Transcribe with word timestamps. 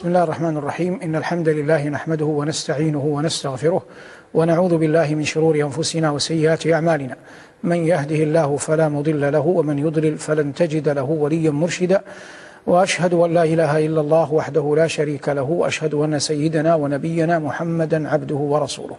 بسم 0.00 0.08
الله 0.08 0.22
الرحمن 0.22 0.56
الرحيم 0.56 1.00
إن 1.02 1.16
الحمد 1.16 1.48
لله 1.48 1.88
نحمده 1.88 2.24
ونستعينه 2.24 3.04
ونستغفره 3.04 3.82
ونعوذ 4.34 4.76
بالله 4.76 5.14
من 5.14 5.24
شرور 5.24 5.56
أنفسنا 5.56 6.10
وسيئات 6.10 6.66
أعمالنا 6.66 7.16
من 7.62 7.86
يهده 7.86 8.16
الله 8.16 8.56
فلا 8.56 8.88
مضل 8.88 9.32
له 9.32 9.40
ومن 9.40 9.78
يضلل 9.78 10.18
فلن 10.18 10.54
تجد 10.54 10.88
له 10.88 11.02
وليا 11.02 11.50
مرشدا 11.50 12.02
وأشهد 12.66 13.14
أن 13.14 13.34
لا 13.34 13.44
إله 13.44 13.86
إلا 13.86 14.00
الله 14.00 14.32
وحده 14.32 14.74
لا 14.76 14.86
شريك 14.86 15.28
له 15.28 15.42
وأشهد 15.42 15.94
أن 15.94 16.18
سيدنا 16.18 16.74
ونبينا 16.74 17.38
محمدا 17.38 18.08
عبده 18.08 18.34
ورسوله 18.34 18.96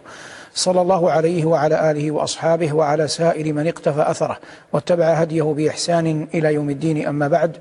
صلى 0.54 0.80
الله 0.80 1.10
عليه 1.10 1.44
وعلى 1.44 1.90
آله 1.90 2.10
وأصحابه 2.10 2.72
وعلى 2.72 3.08
سائر 3.08 3.52
من 3.52 3.66
اقتفى 3.66 4.10
أثره 4.10 4.38
واتبع 4.72 5.04
هديه 5.04 5.42
بإحسان 5.42 6.28
إلى 6.34 6.54
يوم 6.54 6.70
الدين 6.70 7.06
أما 7.06 7.28
بعد 7.28 7.56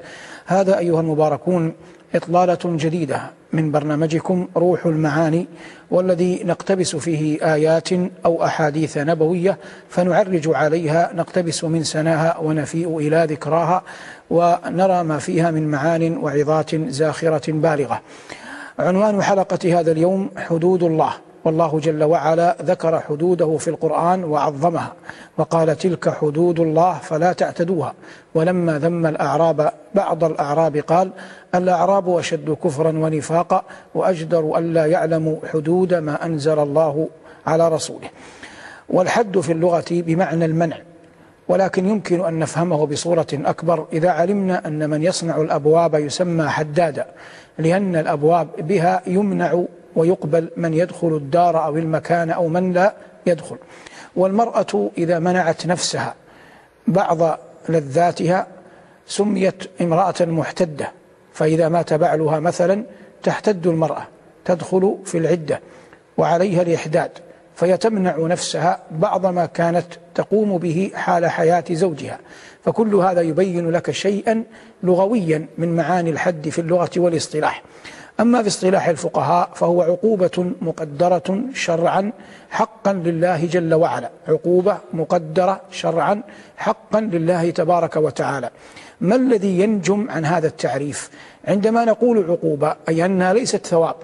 هذا 0.45 0.77
أيها 0.77 1.01
المباركون 1.01 1.73
إطلالة 2.15 2.59
جديدة 2.65 3.21
من 3.53 3.71
برنامجكم 3.71 4.47
روح 4.57 4.85
المعاني 4.85 5.47
والذي 5.91 6.43
نقتبس 6.43 6.95
فيه 6.95 7.53
آيات 7.53 7.89
أو 8.25 8.45
أحاديث 8.45 8.97
نبوية 8.97 9.57
فنعرج 9.89 10.49
عليها 10.55 11.11
نقتبس 11.13 11.63
من 11.63 11.83
سناها 11.83 12.37
ونفيء 12.37 12.97
إلى 12.97 13.27
ذكراها 13.29 13.83
ونرى 14.29 15.03
ما 15.03 15.17
فيها 15.17 15.51
من 15.51 15.71
معان 15.71 16.17
وعظات 16.17 16.75
زاخرة 16.75 17.51
بالغة. 17.51 18.01
عنوان 18.79 19.21
حلقة 19.21 19.79
هذا 19.79 19.91
اليوم 19.91 20.29
حدود 20.37 20.83
الله. 20.83 21.13
والله 21.45 21.79
جل 21.79 22.03
وعلا 22.03 22.57
ذكر 22.61 22.99
حدوده 22.99 23.57
في 23.57 23.67
القرآن 23.67 24.23
وعظمها 24.23 24.93
وقال 25.37 25.77
تلك 25.77 26.09
حدود 26.09 26.59
الله 26.59 26.93
فلا 26.93 27.33
تعتدوها. 27.33 27.93
ولما 28.35 28.79
ذم 28.79 29.05
الأعراب 29.05 29.71
بعض 29.95 30.23
الأعراب 30.23 30.77
قال 30.77 31.11
الأعراب 31.55 32.17
أشد 32.17 32.57
كفرا 32.63 32.89
ونفاقا 32.89 33.63
وأجدر 33.95 34.57
ألا 34.57 34.85
يعلموا 34.85 35.37
حدود 35.53 35.93
ما 35.93 36.25
أنزل 36.25 36.59
الله 36.59 37.07
على 37.47 37.69
رسوله. 37.69 38.09
والحد 38.89 39.39
في 39.39 39.51
اللغة 39.51 39.85
بمعنى 39.91 40.45
المنع 40.45 40.77
ولكن 41.47 41.89
يمكن 41.89 42.25
أن 42.25 42.39
نفهمه 42.39 42.85
بصورة 42.85 43.27
أكبر 43.33 43.85
إذا 43.93 44.09
علمنا 44.09 44.67
أن 44.67 44.89
من 44.89 45.03
يصنع 45.03 45.41
الأبواب 45.41 45.95
يسمى 45.95 46.47
حدادا 46.47 47.05
لأن 47.57 47.95
الأبواب 47.95 48.47
بها 48.57 49.01
يمنع 49.07 49.63
ويقبل 49.95 50.49
من 50.57 50.73
يدخل 50.73 51.07
الدار 51.07 51.65
أو 51.65 51.77
المكان 51.77 52.29
أو 52.29 52.47
من 52.47 52.73
لا 52.73 52.93
يدخل. 53.25 53.57
والمرأة 54.15 54.91
إذا 54.97 55.19
منعت 55.19 55.65
نفسها 55.65 56.15
بعض 56.87 57.39
لذاتها 57.69 58.47
سميت 59.07 59.63
امرأة 59.81 60.15
محتدة 60.21 60.91
فإذا 61.33 61.69
مات 61.69 61.93
بعلها 61.93 62.39
مثلا 62.39 62.83
تحتد 63.23 63.67
المرأة 63.67 64.07
تدخل 64.45 64.97
في 65.05 65.17
العدة 65.17 65.59
وعليها 66.17 66.61
الإحداد 66.61 67.11
فيتمنع 67.55 68.17
نفسها 68.17 68.79
بعض 68.91 69.25
ما 69.25 69.45
كانت 69.45 69.85
تقوم 70.15 70.57
به 70.57 70.91
حال 70.95 71.25
حياة 71.25 71.63
زوجها. 71.71 72.19
فكل 72.65 72.95
هذا 72.95 73.21
يبين 73.21 73.69
لك 73.69 73.91
شيئا 73.91 74.43
لغويا 74.83 75.45
من 75.57 75.75
معاني 75.75 76.09
الحد 76.09 76.49
في 76.49 76.59
اللغة 76.59 76.89
والاصطلاح. 76.97 77.63
أما 78.19 78.41
في 78.41 78.47
اصطلاح 78.47 78.87
الفقهاء 78.87 79.49
فهو 79.55 79.81
عقوبة 79.81 80.51
مقدرة 80.61 81.41
شرعا 81.53 82.11
حقا 82.49 82.93
لله 82.93 83.45
جل 83.45 83.73
وعلا. 83.73 84.09
عقوبة 84.27 84.77
مقدرة 84.93 85.61
شرعا 85.71 86.21
حقا 86.57 87.01
لله 87.01 87.49
تبارك 87.49 87.95
وتعالى. 87.95 88.49
ما 89.01 89.15
الذي 89.15 89.59
ينجم 89.59 90.07
عن 90.09 90.25
هذا 90.25 90.47
التعريف؟ 90.47 91.09
عندما 91.47 91.85
نقول 91.85 92.31
عقوبة 92.31 92.75
أي 92.89 93.05
أنها 93.05 93.33
ليست 93.33 93.65
ثواب 93.65 93.95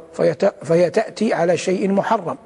فهي 0.64 0.90
تأتي 0.90 1.34
على 1.34 1.58
شيء 1.58 1.92
محرم. 1.92 2.38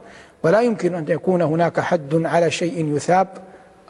ولا 0.43 0.61
يمكن 0.61 0.95
أن 0.95 1.05
يكون 1.07 1.41
هناك 1.41 1.79
حد 1.79 2.25
على 2.25 2.51
شيء 2.51 2.95
يثاب 2.95 3.27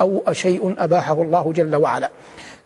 أو 0.02 0.23
شيء 0.31 0.75
أباحه 0.78 1.22
الله 1.22 1.53
جل 1.53 1.75
وعلا. 1.75 2.09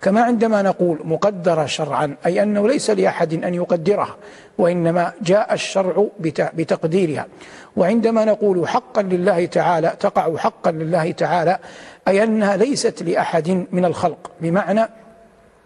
كما 0.05 0.21
عندما 0.21 0.61
نقول 0.61 0.99
مقدرة 1.03 1.66
شرعا 1.66 2.16
أي 2.25 2.43
أنه 2.43 2.67
ليس 2.67 2.89
لأحد 2.89 3.43
أن 3.43 3.53
يقدرها 3.53 4.16
وإنما 4.57 5.13
جاء 5.21 5.53
الشرع 5.53 6.07
بتقديرها. 6.53 7.27
وعندما 7.75 8.25
نقول 8.25 8.67
حقا 8.67 9.01
لله 9.01 9.45
تعالى 9.45 9.93
تقع 9.99 10.38
حقا 10.38 10.71
لله 10.71 11.11
تعالى 11.11 11.57
أي 12.07 12.23
أنها 12.23 12.57
ليست 12.57 13.03
لأحد 13.03 13.66
من 13.71 13.85
الخلق. 13.85 14.31
بمعنى 14.41 14.81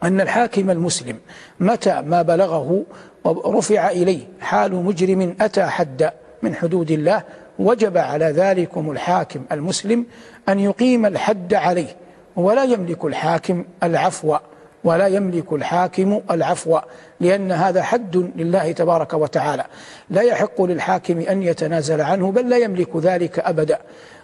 أن 0.03 0.21
الحاكم 0.21 0.69
المسلم 0.69 1.17
متى 1.59 2.01
ما 2.01 2.21
بلغه 2.21 2.85
ورفع 3.23 3.89
إليه 3.89 4.27
حال 4.39 4.75
مجرم 4.75 5.35
أتى 5.41 5.63
حد 5.63 6.11
من 6.43 6.55
حدود 6.55 6.91
الله 6.91 7.23
وجب 7.59 7.97
على 7.97 8.25
ذلكم 8.25 8.91
الحاكم 8.91 9.45
المسلم 9.51 10.05
أن 10.49 10.59
يقيم 10.59 11.05
الحد 11.05 11.53
عليه. 11.53 11.95
ولا 12.39 12.63
يملك 12.63 13.05
الحاكم 13.05 13.65
العفو 13.83 14.37
ولا 14.83 15.07
يملك 15.07 15.53
الحاكم 15.53 16.21
العفو 16.31 16.79
لأن 17.19 17.51
هذا 17.51 17.83
حد 17.83 18.17
لله 18.35 18.71
تبارك 18.71 19.13
وتعالى. 19.13 19.65
لا 20.09 20.21
يحق 20.21 20.61
للحاكم 20.61 21.19
أن 21.19 21.43
يتنازل 21.43 22.01
عنه 22.01 22.31
بل 22.31 22.49
لا 22.49 22.57
يملك 22.57 22.95
ذلك 22.95 23.39
أبدا. 23.39 23.79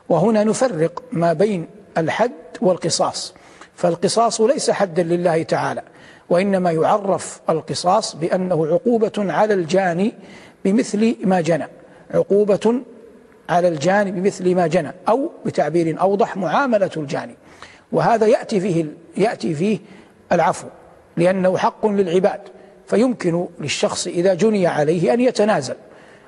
وهنا 0.09 0.43
نفرق 0.43 1.03
ما 1.11 1.33
بين 1.33 1.67
الحد 1.97 2.31
والقصاص. 2.61 3.33
فالقصاص 3.75 4.41
ليس 4.41 4.71
حدا 4.71 5.03
لله 5.03 5.43
تعالى 5.43 5.81
وإنما 6.29 6.71
يعرف 6.71 7.41
القصاص 7.49 8.15
بأنه 8.15 8.67
عقوبة 8.67 9.11
على 9.17 9.53
الجاني 9.53 10.13
بمثل 10.65 11.15
ما 11.23 11.41
جنى. 11.41 11.67
عقوبة 12.13 12.81
على 13.49 13.67
الجاني 13.67 14.11
بمثل 14.11 14.55
ما 14.55 14.67
جنى 14.67 14.91
أو 15.09 15.31
بتعبير 15.45 16.01
أوضح 16.01 16.37
معاملة 16.37 16.91
الجاني 16.97 17.35
وهذا 17.95 18.28
يأتي 18.28 18.59
فيه 18.59 18.85
يأتي 19.17 19.56
فيه 19.56 19.79
العفو 20.31 20.67
لأنه 21.17 21.57
حق 21.57 21.85
للعباد. 21.85 22.39
فيمكن 22.88 23.47
للشخص 23.59 24.07
إذا 24.07 24.33
جني 24.33 24.67
عليه 24.67 25.13
أن 25.13 25.22
يتنازل 25.22 25.75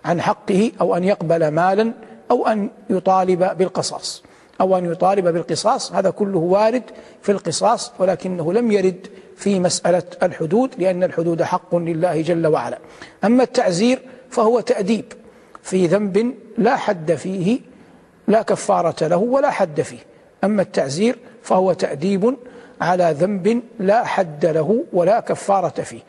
عن 0.05 0.22
حقه 0.22 0.72
أو 0.81 0.95
أن 0.95 1.03
يقبل 1.03 1.47
مالا 1.47 1.91
أو 2.31 2.47
أن 2.47 2.69
يطالب 2.89 3.57
بالقصاص. 3.57 4.23
أو 4.61 4.78
أن 4.78 4.91
يطالب 4.91 5.28
بالقصاص 5.28 5.94
هذا 5.94 6.09
كله 6.09 6.39
وارد 6.39 6.83
في 7.22 7.31
القصاص 7.31 7.91
ولكنه 7.99 8.53
لم 8.53 8.72
يرد 8.72 9.07
في 9.35 9.59
مسألة 9.59 10.03
الحدود 10.23 10.69
لأن 10.78 11.03
الحدود 11.03 11.44
حق 11.44 11.75
لله 11.75 12.22
جل 12.22 12.47
وعلا. 12.47 12.79
أما 13.23 13.44
التعزير 13.44 13.99
فهو 14.29 14.59
تأديب 14.59 15.05
في 15.63 15.88
ذنب 15.88 16.34
لا 16.57 16.75
حد 16.75 17.16
فيه 17.16 17.59
لا 18.28 18.41
كفارة 18.41 19.07
له 19.07 19.17
ولا 19.17 19.51
حد 19.51 19.81
فيه. 19.81 19.99
أما 20.43 20.61
التعزير 20.61 21.17
فهو 21.43 21.73
تأديب 21.73 22.37
على 22.81 23.15
ذنب 23.19 23.61
لا 23.79 24.03
حد 24.03 24.45
له 24.45 24.83
ولا 24.93 25.19
كفارة 25.19 25.81
فيه. 25.81 25.99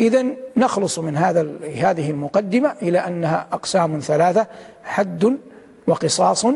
إذا 0.00 0.24
نخلص 0.56 0.98
من 0.98 1.16
هذا 1.16 1.46
هذه 1.76 2.10
المقدمة 2.10 2.74
إلى 2.82 2.98
أنها 2.98 3.46
أقسام 3.52 3.98
ثلاثة 3.98 4.46
حد 4.84 5.38
وقصاص 5.86 6.46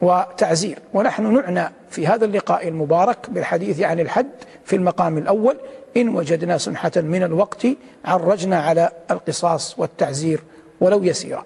وتعزير. 0.00 0.78
ونحن 0.94 1.34
نعنى 1.34 1.72
في 1.90 2.06
هذا 2.06 2.24
اللقاء 2.24 2.68
المبارك 2.68 3.30
بالحديث 3.30 3.80
عن 3.80 4.00
الحد 4.00 4.30
في 4.64 4.76
المقام 4.76 5.18
الأول 5.18 5.56
إن 5.96 6.08
وجدنا 6.08 6.58
سمحة 6.58 6.92
من 6.96 7.22
الوقت 7.22 7.66
عرجنا 8.04 8.60
على 8.60 8.90
القصاص 9.10 9.78
والتعزير 9.78 10.40
ولو 10.80 11.02
يسيرا. 11.02 11.44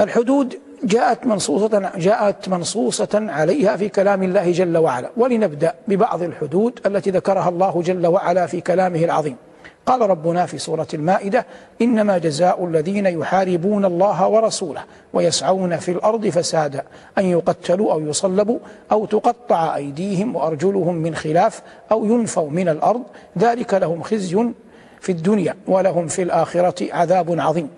الحدود 0.00 0.58
جاءت 0.84 1.26
منصوصة 1.26 1.92
جاءت 1.96 2.48
منصوصة 2.48 3.08
عليها 3.14 3.76
في 3.76 3.88
كلام 3.88 4.22
الله 4.22 4.52
جل 4.52 4.76
وعلا. 4.76 5.10
ولنبدأ 5.16 5.74
ببعض 5.88 6.22
الحدود 6.22 6.80
التي 6.86 7.10
ذكرها 7.10 7.48
الله 7.48 7.82
جل 7.82 8.06
وعلا 8.06 8.46
في 8.46 8.60
كلامه 8.60 9.04
العظيم. 9.04 9.36
قال 9.86 10.00
ربنا 10.10 10.46
في 10.46 10.58
سورة 10.58 10.86
المائدة 10.94 11.46
إنما 11.82 12.18
جزاء 12.18 12.64
الذين 12.64 13.06
يحاربون 13.06 13.84
الله 13.84 14.28
ورسوله 14.28 14.84
ويسعون 15.12 15.76
في 15.76 15.90
الأرض 15.90 16.28
فسادا 16.28 16.82
أن 17.18 17.24
يقتلوا 17.24 17.92
أو 17.92 18.00
يصلبوا 18.00 18.58
أو 18.92 19.06
تقطع 19.06 19.76
أيديهم 19.76 20.36
وأرجلهم 20.36 20.94
من 20.94 21.14
خلاف 21.14 21.62
أو 21.92 22.04
ينفوا 22.04 22.50
من 22.50 22.68
الأرض. 22.68 23.02
ذلك 23.38 23.74
لهم 23.74 24.02
خزي 24.02 24.52
في 25.00 25.12
الدنيا 25.12 25.56
ولهم 25.66 26.06
في 26.06 26.22
الآخرة 26.22 26.94
عذاب 26.94 27.40
عظيم. 27.40 27.68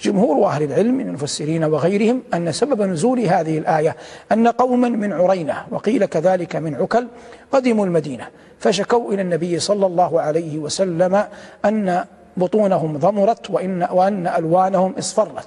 جمهور 0.00 0.46
أهل 0.46 0.62
العلم 0.62 0.94
من 0.94 1.08
المفسرين 1.08 1.64
وغيرهم 1.64 2.22
أن 2.34 2.52
سبب 2.52 2.82
نزول 2.82 3.20
هذه 3.20 3.58
الآية 3.58 3.96
أن 4.32 4.48
قوما 4.48 4.88
من 4.88 5.12
عرينة 5.12 5.64
وقيل 5.70 6.04
كذلك 6.04 6.56
من 6.56 6.74
عكل 6.74 7.06
قدموا 7.52 7.86
المدينة 7.86 8.28
فشكوا 8.58 9.12
إلى 9.12 9.22
النبي 9.22 9.58
صلى 9.58 9.86
الله 9.86 10.20
عليه 10.20 10.58
وسلم 10.58 11.24
أن 11.64 12.04
بطونهم 12.36 12.98
ضمرت 12.98 13.50
وإن, 13.50 13.88
وأن 13.92 14.26
ألوانهم 14.26 14.94
اصفرت. 14.98 15.46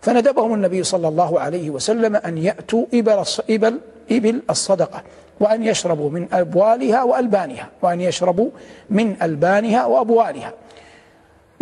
فندبهم 0.00 0.54
النبي 0.54 0.82
صلى 0.82 1.08
الله 1.08 1.40
عليه 1.40 1.70
وسلم 1.70 2.16
أن 2.16 2.38
يأتوا 2.38 2.86
إبل, 2.94 3.22
إبل, 3.50 3.80
إبل 4.10 4.42
الصدقة 4.50 5.02
وأن 5.40 5.62
يشربوا 5.62 6.10
من 6.10 6.28
أبوالها 6.32 7.02
وألبانها 7.02 7.68
وأن 7.82 8.00
يشربوا 8.00 8.50
من 8.90 9.16
ألبانها 9.22 9.86
وأبوالها. 9.86 10.52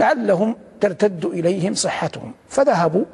لعلهم 0.02 0.56
ترتد 0.80 1.24
إليهم 1.24 1.74
صحتهم. 1.74 2.32
فذهبوا 2.48 3.04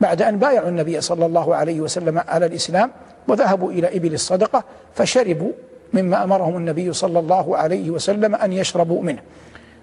بعد 0.00 0.22
أن 0.22 0.38
بايعوا 0.38 0.68
النبي 0.68 1.00
صلى 1.00 1.26
الله 1.26 1.56
عليه 1.56 1.80
وسلم 1.80 2.22
على 2.28 2.46
الإسلام 2.46 2.90
وذهبوا 3.28 3.72
إلى 3.72 3.96
إبل 3.96 4.14
الصدقة 4.14 4.64
فشربوا 4.94 5.52
مما 5.92 6.24
أمرهم 6.24 6.56
النبي 6.56 6.92
صلى 6.92 7.18
الله 7.18 7.56
عليه 7.56 7.90
وسلم 7.90 8.34
أن 8.34 8.52
يشربوا 8.52 9.02
منه. 9.02 9.22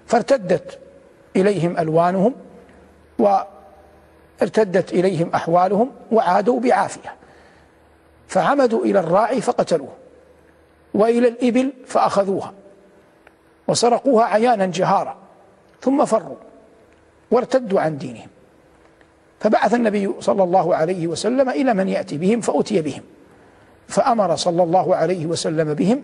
فارتدت 0.06 0.78
إليهم 1.36 1.78
ألوانهم 1.78 2.34
وارتدت 3.18 4.92
إليهم 4.92 5.30
أحوالهم 5.34 5.90
وعادوا 6.12 6.60
بعافية. 6.60 7.14
فعمدوا 8.28 8.84
إلى 8.84 8.98
الراعي 9.00 9.40
فقتلوه 9.40 9.92
وإلى 10.94 11.28
الإبل 11.28 11.72
فأخذوها 11.86 12.52
وسرقوها 13.68 14.24
عيانا 14.24 14.66
جهارا. 14.66 15.25
ثم 15.80 16.04
فروا 16.04 16.36
وارتدوا 17.30 17.80
عن 17.80 17.98
دينهم. 17.98 18.28
فبعث 19.40 19.74
النبي 19.74 20.10
صلى 20.20 20.42
الله 20.42 20.76
عليه 20.76 21.06
وسلم 21.06 21.48
إلى 21.48 21.74
من 21.74 21.88
يأتي 21.88 22.18
بهم 22.18 22.40
فأتي 22.40 22.82
بهم. 22.82 23.02
فأمر 23.88 24.36
صلى 24.36 24.62
الله 24.62 24.96
عليه 24.96 25.26
وسلم 25.26 25.74
بهم 25.74 26.02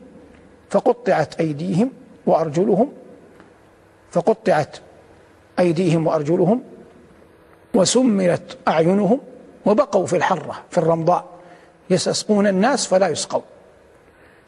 فقطعت 0.70 1.40
أيديهم 1.40 1.90
وأرجلهم 2.26 2.92
فقطعت 4.10 4.76
أيديهم 5.58 6.06
وأرجلهم 6.06 6.62
وسمرت 7.74 8.58
أعينهم 8.68 9.20
وبقوا 9.66 10.06
في 10.06 10.16
الحرة 10.16 10.62
في 10.70 10.78
الرمضاء 10.78 11.24
يستسقون 11.90 12.46
الناس 12.46 12.86
فلا 12.86 13.08
يسقون. 13.08 13.42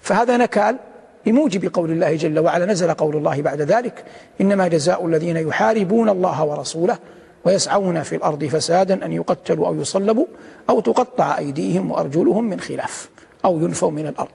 فهذا 0.01 0.37
نكال 0.37 0.79
بموجب 1.27 1.75
قول 1.75 1.91
الله 1.91 2.17
جل 2.17 2.39
وعلا 2.39 2.67
نزل 2.67 2.95
قول 2.95 3.17
الله 3.17 3.43
بعد 3.43 3.61
ذلك 3.61 4.05
إنما 4.41 4.69
جزاء 4.69 5.07
الذين 5.07 5.37
يحاربون 5.37 6.09
الله 6.09 6.45
ورسوله 6.45 6.99
ويسعون 7.45 8.03
في 8.03 8.17
الأرض 8.17 8.45
فسادا 8.45 9.07
أن 9.07 9.13
يقتلوا 9.13 9.67
أو 9.67 9.75
يصلبوا 9.75 10.27
أو 10.71 10.81
تقطع 10.81 11.39
أيديهم 11.39 11.91
وأرجلهم 11.91 12.45
من 12.45 12.61
خلاف 12.61 13.09
أو 13.45 13.61
ينفوا 13.61 13.91
من 13.91 14.07
الأرض. 14.07 14.31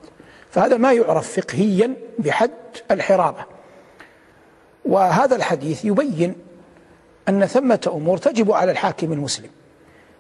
فهذا 0.52 0.78
ما 0.78 0.94
يعرف 0.94 1.40
فقهيا 1.40 1.94
بحد 2.20 2.52
الحرابة. 2.92 3.46
وهذا 4.86 5.36
الحديث 5.36 5.86
يبين 5.86 6.36
أن 7.30 7.46
ثمة 7.46 7.92
أمور 7.94 8.18
تجب 8.18 8.52
على 8.52 8.72
الحاكم 8.72 9.14
المسلم 9.14 9.50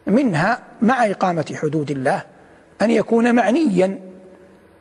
منها 0.07 0.59
مع 0.81 1.05
إقامة 1.05 1.55
حدود 1.61 1.91
الله 1.91 2.23
أن 2.81 2.91
يكون 2.91 3.35
معنيا 3.35 3.99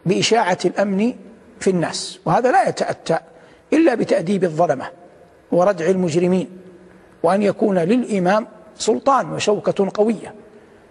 بإشاعة 0.07 0.59
الأمن 0.65 1.15
في 1.61 1.71
الناس 1.71 2.19
وهذا 2.25 2.53
لا 2.53 2.69
يتأتى 2.69 3.19
إلا 3.73 3.95
بتأديب 3.95 4.45
الظلمة 4.45 4.87
وردع 5.53 5.87
المجرمين 5.87 6.49
وأن 7.23 7.43
يكون 7.43 7.79
للإمام 7.79 8.47
سلطان 8.77 9.33
وشوكة 9.33 9.91
قوية 9.95 10.35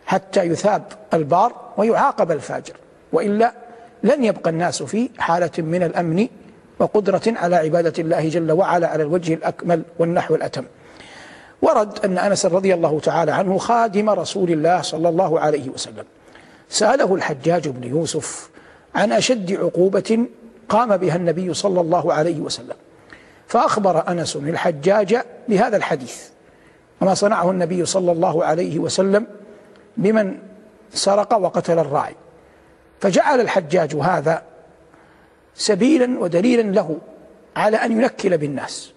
حتى 0.05 0.43
يثاب 0.43 0.83
البار 1.13 1.53
ويعاقب 1.77 2.31
الفاجر 2.31 2.73
وإلا 3.13 3.53
لن 4.03 4.23
يبقى 4.23 4.49
الناس 4.49 4.83
في 4.83 5.09
حالة 5.17 5.51
من 5.57 5.83
الأمن 5.83 6.27
وقدرة 6.79 7.21
على 7.27 7.55
عبادة 7.55 7.93
الله 7.99 8.29
جل 8.29 8.51
وعلا 8.51 8.87
على 8.87 9.03
الوجه 9.03 9.33
الأكمل 9.33 9.81
والنحو 9.99 10.35
الأتم. 10.35 10.63
ورد 11.61 12.05
أن 12.05 12.17
أنس 12.17 12.45
رضي 12.45 12.73
الله 12.73 12.99
تعالى 12.99 13.31
عنه 13.31 13.57
خادم 13.57 14.09
رسول 14.09 14.51
الله 14.51 14.81
صلى 14.81 15.09
الله 15.09 15.39
عليه 15.39 15.69
وسلم. 15.69 16.05
سأله 16.69 17.15
الحجاج 17.15 17.67
بن 17.67 17.83
يوسف 17.83 18.49
عن 18.95 19.11
أشد 19.11 19.53
عقوبة 19.53 20.27
قام 20.69 20.97
بها 20.97 21.15
النبي 21.15 21.53
صلى 21.53 21.81
الله 21.81 22.13
عليه 22.13 22.39
وسلم. 22.39 22.75
فأخبر 23.47 24.07
أنس 24.11 24.35
الحجاج 24.35 25.17
بهذا 25.49 25.77
الحديث. 25.77 26.29
وما 27.01 27.13
صنعه 27.13 27.51
النبي 27.51 27.85
صلى 27.85 28.11
الله 28.11 28.45
عليه 28.45 28.79
وسلم 28.79 29.27
بمن 29.97 30.37
سرق 30.93 31.33
وقتل 31.33 31.79
الراعي. 31.79 32.15
فجعل 32.99 33.41
الحجاج 33.41 33.95
هذا 33.95 34.41
سبيلا 35.55 36.19
ودليلا 36.19 36.61
له 36.61 36.97
على 37.55 37.77
أن 37.77 37.91
ينكل 37.91 38.37
بالناس. 38.37 38.91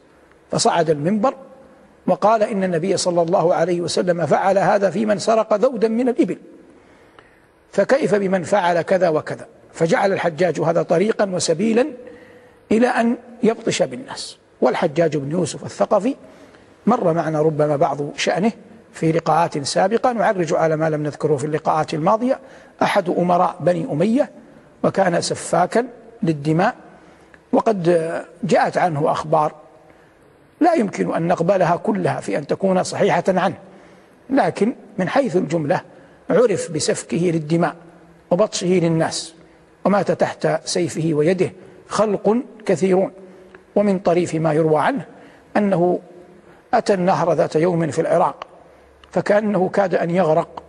فصعد 0.50 0.90
المنبر 0.90 1.34
وقال 2.06 2.42
إن 2.42 2.64
النبي 2.64 2.96
صلى 2.96 3.22
الله 3.22 3.54
عليه 3.54 3.80
وسلم 3.80 4.26
فعل 4.26 4.58
هذا 4.58 4.90
في 4.90 5.06
من 5.06 5.18
سرق 5.18 5.54
ذودا 5.54 5.88
من 5.88 6.08
الإبل. 6.08 6.38
فكيف 7.72 8.14
بمن 8.14 8.42
فعل 8.42 8.82
كذا 8.82 9.08
وكذا؟ 9.08 9.46
فجعل 9.72 10.12
الحجاج 10.12 10.60
هذا 10.60 10.82
طريقا 10.82 11.30
وسبيلا 11.30 11.86
إلى 12.72 12.86
أن 12.86 13.16
يبطش 13.42 13.82
بالناس. 13.82 14.36
والحجاج 14.60 15.16
بن 15.16 15.30
يوسف 15.30 15.64
الثقفي 15.64 16.16
مر 16.86 17.12
معنا 17.12 17.42
ربما 17.42 17.76
بعض 17.76 17.98
شأنه 18.16 18.52
في 18.92 19.12
لقاءات 19.12 19.58
سابقة. 19.58 20.12
نعرج 20.12 20.54
على 20.54 20.76
ما 20.76 20.90
لم 20.90 21.02
نذكره 21.02 21.36
في 21.36 21.44
اللقاءات 21.44 21.94
الماضية. 21.94 22.38
أحد 22.82 23.08
أمراء 23.08 23.56
بني 23.60 23.86
أمية 23.92 24.30
وكان 24.82 25.20
سفاكا 25.20 25.86
للدماء 26.22 26.74
وقد 27.52 27.82
جاءت 28.44 28.78
عنه 28.78 29.10
أخبار 29.10 29.54
لا 30.60 30.74
يمكن 30.74 31.14
أن 31.14 31.28
نقبلها 31.28 31.76
كلها 31.76 32.20
في 32.20 32.38
أن 32.38 32.46
تكون 32.46 32.82
صحيحة 32.82 33.24
عنه 33.28 33.54
لكن 34.30 34.74
من 34.98 35.08
حيث 35.08 35.36
الجملة 35.36 35.80
عرف 36.30 36.70
بسفكه 36.70 37.16
للدماء 37.16 37.76
وبطشه 38.30 38.66
للناس. 38.66 39.34
ومات 39.84 40.10
تحت 40.10 40.48
سيفه 40.64 41.10
ويده 41.12 41.52
خلق 41.88 42.36
كثيرون. 42.66 43.12
ومن 43.76 43.98
طريف 43.98 44.34
ما 44.34 44.52
يروى 44.52 44.80
عنه 44.80 45.04
أنه 45.56 45.98
أتى 46.74 46.94
النهر 46.94 47.32
ذات 47.32 47.56
يوم 47.56 47.90
في 47.90 48.00
العراق 48.00 48.46
فكأنه 49.10 49.68
كاد 49.68 49.94
أن 49.94 50.10
يغرق 50.10 50.62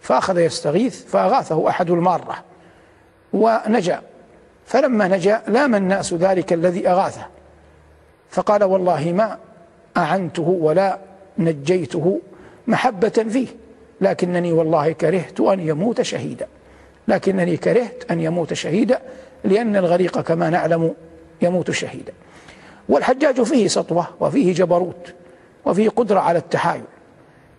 فأخذ 0.00 0.38
يستغيث 0.38 1.04
فأغاثه 1.04 1.68
أحد 1.68 1.90
المارة 1.90 2.44
ونجا. 3.32 4.02
فلما 4.66 5.08
نجا 5.08 5.42
لام 5.48 5.74
الناس 5.74 6.14
ذلك 6.14 6.52
الذي 6.52 6.88
أغاثه 6.88 7.26
فقال 8.30 8.64
والله 8.64 9.12
ما 9.12 9.38
أعنته 9.96 10.58
ولا 10.60 10.98
نجيته 11.38 12.20
محبة 12.66 13.08
فيه 13.08 13.48
لكنني 14.00 14.52
والله 14.52 14.92
كرهت 14.92 15.40
أن 15.40 15.60
يموت 15.60 16.02
شهيدا. 16.02 16.46
لكنني 17.08 17.56
كرهت 17.56 18.10
أن 18.10 18.20
يموت 18.20 18.52
شهيدا 18.54 19.00
لأن 19.44 19.76
الغريق 19.76 20.20
كما 20.20 20.50
نعلم 20.50 20.94
يموت 21.42 21.70
شهيدا. 21.70 22.12
والحجاج 22.88 23.42
فيه 23.42 23.68
سطوة 23.68 24.06
وفيه 24.20 24.54
جبروت 24.54 25.14
وفيه 25.64 25.88
قدرة 25.88 26.20
على 26.20 26.38
التحايل 26.38 26.84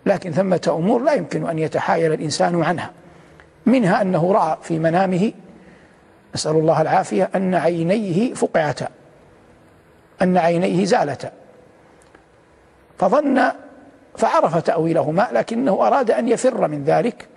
لكن 0.06 0.32
ثمة 0.32 0.74
أمور 0.78 1.02
لا 1.02 1.12
يمكن 1.12 1.48
أن 1.48 1.58
يتحايل 1.58 2.12
الإنسان 2.12 2.62
عنها. 2.62 2.90
منها 3.66 4.02
أنه 4.02 4.32
رأى 4.32 4.58
في 4.62 4.78
منامه 4.78 5.32
نسأل 6.34 6.56
الله 6.56 6.82
العافية 6.82 7.30
أن 7.34 7.54
عينيه 7.54 8.34
فقعتا 8.34 8.88
أن 10.22 10.36
عينيه 10.36 10.84
زالتا. 10.84 11.32
فظن 12.98 13.42
فعرف 14.16 14.56
تأويلهما 14.58 15.28
لكنه 15.32 15.72
أراد 15.72 16.10
أن 16.10 16.28
يفر 16.28 16.68
من 16.68 16.84
ذلك 16.84 17.28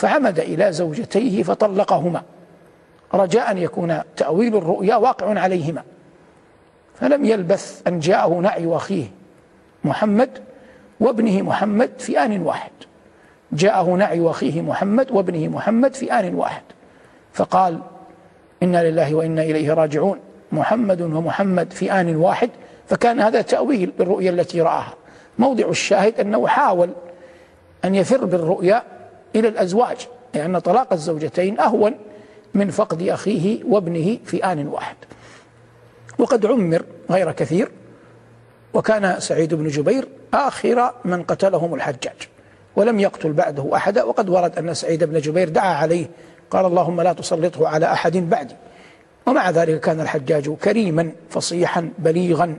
فعمد 0.00 0.40
إلى 0.40 0.72
زوجتيه 0.72 1.42
فطلقهما 1.42 2.22
رجاء 3.14 3.50
أن 3.50 3.58
يكون 3.58 4.00
تأويل 4.16 4.56
الرؤيا 4.56 4.96
واقع 4.96 5.40
عليهما. 5.40 5.82
فلم 6.94 7.24
يلبث 7.24 7.82
أن 7.86 7.98
جاءه 7.98 8.28
نعي 8.28 8.76
أخيه 8.76 9.04
محمد 9.84 10.30
وابنه 11.00 11.42
محمد 11.42 11.90
في 11.98 12.24
آن 12.24 12.42
واحد. 12.42 12.70
جاءه 13.52 13.90
نعي 13.94 14.30
أخيه 14.30 14.60
محمد 14.62 15.10
وابنه 15.10 15.48
محمد 15.48 15.94
في 15.94 16.12
آن 16.12 16.34
واحد. 16.34 16.62
فقال 17.32 17.78
إنا 18.62 18.90
لله 18.90 19.14
وإنا 19.14 19.42
إليه 19.42 19.74
راجعون. 19.74 20.18
محمد 20.52 21.00
ومحمد 21.00 21.72
في 21.72 21.92
آن 21.92 22.16
واحد 22.16 22.50
فكان 22.88 23.20
هذا 23.20 23.42
تأويل 23.42 23.92
بالرؤيا 23.98 24.30
التي 24.30 24.60
رآها. 24.60 24.94
موضع 25.38 25.68
الشاهد 25.68 26.20
أنه 26.20 26.46
حاول 26.46 26.90
أن 27.84 27.94
يفر 27.94 28.24
بالرؤيا 28.24 28.82
إلى 29.36 29.48
الأزواج 29.48 29.96
لأن 30.34 30.58
طلاق 30.58 30.92
الزوجتين 30.92 31.60
أهون 31.60 31.94
من 32.54 32.70
فقد 32.70 33.02
أخيه 33.02 33.64
وابنه 33.64 34.18
في 34.24 34.44
آن 34.44 34.66
واحد. 34.66 34.96
وقد 36.18 36.46
عمر 36.46 36.82
غير 37.10 37.32
كثير 37.32 37.70
وكان 38.74 39.20
سعيد 39.20 39.54
بن 39.54 39.68
جبير 39.68 40.08
آخر 40.34 40.92
من 41.04 41.22
قتلهم 41.22 41.74
الحجاج 41.74 42.28
ولم 42.76 43.00
يقتل 43.00 43.32
بعده 43.32 43.76
أحدا. 43.76 44.02
وقد 44.02 44.28
ورد 44.28 44.58
أن 44.58 44.74
سعيد 44.74 45.04
بن 45.04 45.18
جبير 45.18 45.48
دعا 45.48 45.74
عليه 45.74 46.06
قال 46.50 46.66
اللهم 46.66 47.00
لا 47.00 47.12
تسلطه 47.12 47.68
على 47.68 47.92
أحد 47.92 48.16
بعدي. 48.16 48.56
ومع 49.26 49.50
ذلك 49.50 49.80
كان 49.80 50.00
الحجاج 50.00 50.50
كريما 50.50 51.12
فصيحا 51.30 51.90
بليغا 51.98 52.58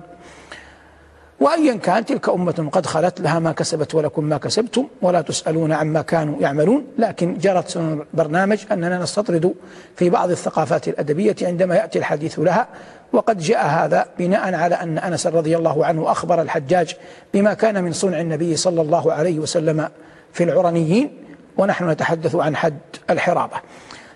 وأيا 1.42 1.74
كان 1.74 2.06
تلك 2.06 2.30
أمة 2.30 2.70
قد 2.72 2.86
خلت 2.86 3.22
لها 3.22 3.40
ما 3.40 3.52
كسبت 3.52 3.96
ولكم 3.96 4.24
ما 4.24 4.38
كسبتم 4.38 4.88
ولا 5.02 5.22
تسألون 5.22 5.72
عما 5.72 6.02
كانوا 6.02 6.42
يعملون. 6.42 6.88
لكن 6.98 7.38
جرت 7.38 7.68
سنن 7.68 8.06
البرنامج 8.14 8.60
أننا 8.72 9.00
نستطرد 9.00 9.54
في 9.96 10.10
بعض 10.10 10.30
الثقافات 10.32 10.88
الأدبية 10.88 11.36
عندما 11.42 11.76
يأتي 11.76 12.00
الحديث 12.00 12.40
لها. 12.40 12.68
وقد 13.14 13.40
جاء 13.40 13.66
هذا 13.66 14.06
بناء 14.20 14.54
على 14.54 14.76
أن 14.76 14.98
أنس 14.98 15.28
رضي 15.28 15.58
الله 15.58 15.86
عنه 15.86 16.12
أخبر 16.12 16.42
الحجاج 16.42 16.96
بما 17.34 17.54
كان 17.54 17.84
من 17.84 17.94
صنع 17.94 18.20
النبي 18.22 18.56
صلى 18.56 18.82
الله 18.82 19.14
عليه 19.14 19.40
وسلم 19.40 19.90
في 20.34 20.44
العرنيين 20.44 21.18
ونحن 21.58 21.90
نتحدث 21.90 22.36
عن 22.36 22.56
حد 22.56 22.80
الحرابة. 23.10 23.58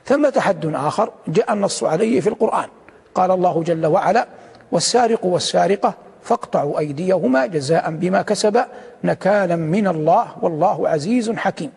ثم 0.06 0.30
حد 0.38 0.66
آخر 0.66 1.12
جاء 1.28 1.54
النص 1.54 1.84
عليه 1.84 2.22
في 2.22 2.30
القرآن. 2.30 2.68
قال 3.16 3.32
الله 3.32 3.64
جل 3.64 3.86
وعلا 3.86 4.28
والسارق 4.72 5.26
والسارقة 5.26 6.05
فاقطعوا 6.26 6.80
أيديهما 6.80 7.46
جزاء 7.46 7.92
بما 7.92 8.22
كسب 8.22 8.66
نكالا 9.04 9.56
من 9.56 9.88
الله 9.88 10.28
والله 10.42 10.90
عزيز 10.90 11.32
حكيم. 11.32 11.72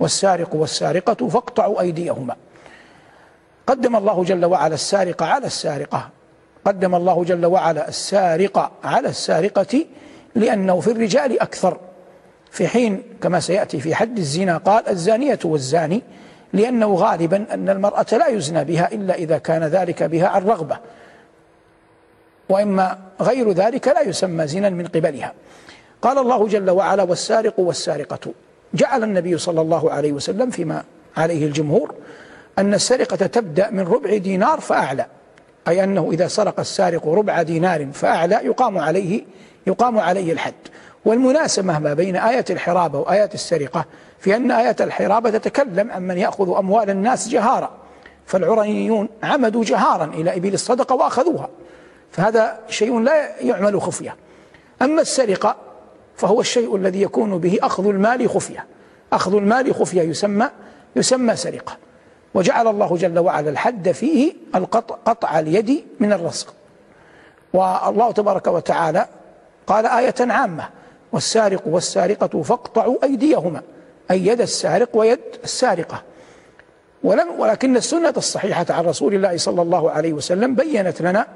والسارق 0.00 0.54
والسارقة 0.54 1.28
فاقطعوا 1.28 1.80
أيديهما. 1.80 2.36
قدم 3.66 3.96
الله 3.96 4.24
جل 4.24 4.44
وعلا 4.44 4.74
السارق 4.74 5.22
على 5.22 5.46
السارقة. 5.46 6.08
قدم 6.64 6.94
الله 6.94 7.24
جل 7.24 7.46
وعلا 7.46 7.88
السارق 7.88 8.72
على 8.84 9.08
السارقة 9.08 9.84
لأنه 10.34 10.80
في 10.80 10.90
الرجال 10.90 11.40
أكثر. 11.40 11.78
في 12.50 12.68
حين 12.68 13.02
كما 13.22 13.40
سيأتي 13.40 13.80
في 13.80 13.94
حد 13.94 14.18
الزنا 14.18 14.56
قال 14.56 14.88
الزانية 14.88 15.38
والزاني 15.44 16.02
لأنه 16.52 16.94
غالبا 16.94 17.46
أن 17.54 17.68
المرأة 17.68 18.06
لا 18.12 18.26
يزنى 18.26 18.64
بها 18.64 18.92
إلا 18.92 19.14
إذا 19.14 19.38
كان 19.38 19.64
ذلك 19.64 20.02
بها 20.02 20.28
عن 20.28 20.44
رغبة. 20.44 20.78
وإما 22.48 22.98
غير 23.20 23.52
ذلك 23.52 23.88
لا 23.88 24.00
يسمى 24.00 24.46
زنا 24.46 24.70
من 24.70 24.86
قبلها. 24.86 25.32
قال 26.02 26.18
الله 26.18 26.48
جل 26.48 26.70
وعلا 26.70 27.02
والسارق 27.02 27.60
والسارقة. 27.60 28.32
جعل 28.74 29.04
النبي 29.04 29.38
صلى 29.38 29.60
الله 29.60 29.90
عليه 29.90 30.12
وسلم 30.12 30.50
فيما 30.50 30.84
عليه 31.16 31.46
الجمهور 31.46 31.94
أن 32.58 32.74
السرقة 32.74 33.26
تبدأ 33.26 33.70
من 33.70 33.80
ربع 33.80 34.16
دينار 34.16 34.60
فأعلى. 34.60 35.06
أي 35.68 35.84
أنه 35.84 36.08
إذا 36.12 36.28
سرق 36.28 36.60
السارق 36.60 37.08
ربع 37.08 37.42
دينار 37.42 37.88
فأعلى 37.92 38.34
يقام 38.34 38.78
عليه 38.78 39.24
يقام 39.66 39.98
عليه 39.98 40.32
الحد. 40.32 40.54
والمناسبة 41.04 41.78
ما 41.78 41.94
بين 41.94 42.16
آية 42.16 42.44
الحرابة 42.50 42.98
وآية 42.98 43.30
السرقة 43.34 43.84
في 44.18 44.36
أن 44.36 44.50
آية 44.50 44.76
الحرابة 44.80 45.30
تتكلم 45.30 45.90
عن 45.90 46.02
من 46.02 46.18
يأخذ 46.18 46.56
أموال 46.58 46.90
الناس 46.90 47.28
جهارا. 47.28 47.70
فالعرنيون 48.26 49.08
عمدوا 49.22 49.64
جهارا 49.64 50.04
إلى 50.04 50.36
إبل 50.36 50.54
الصدقة 50.54 50.94
وأخذوها. 50.94 51.48
فهذا 52.14 52.58
شيء 52.68 53.00
لا 53.00 53.40
يعمل 53.40 53.82
خفية. 53.82 54.16
أما 54.82 55.00
السرقة 55.00 55.56
فهو 56.16 56.40
الشيء 56.40 56.76
الذي 56.76 57.02
يكون 57.02 57.38
به 57.38 57.58
أخذ 57.62 57.88
المال 57.88 58.30
خفية. 58.30 58.66
أخذ 59.12 59.34
المال 59.36 59.74
خفية 59.74 60.02
يسمى 60.02 60.50
يسمى 60.96 61.36
سرقة. 61.36 61.76
وجعل 62.34 62.68
الله 62.68 62.96
جل 62.96 63.18
وعلا 63.18 63.50
الحد 63.50 63.92
فيه 63.92 64.34
القطع 64.54 64.96
قطع 65.04 65.38
اليد 65.38 65.84
من 66.00 66.12
الرزق. 66.12 66.54
والله 67.52 68.12
تبارك 68.12 68.46
وتعالى 68.46 69.06
قال 69.66 69.86
آية 69.86 70.14
عامة 70.20 70.68
والسارق 71.12 71.62
والسارقة 71.66 72.42
فاقطعوا 72.42 72.96
أيديهما 73.04 73.62
أي 74.10 74.26
يد 74.26 74.40
السارق 74.40 74.88
ويد 74.94 75.20
السارقة. 75.44 76.02
ولم 77.04 77.40
ولكن 77.40 77.76
السنة 77.76 78.14
الصحيحة 78.16 78.66
عن 78.70 78.84
رسول 78.84 79.14
الله 79.14 79.36
صلى 79.36 79.62
الله 79.62 79.90
عليه 79.90 80.12
وسلم 80.12 80.54
بينت 80.54 81.02
لنا 81.02 81.26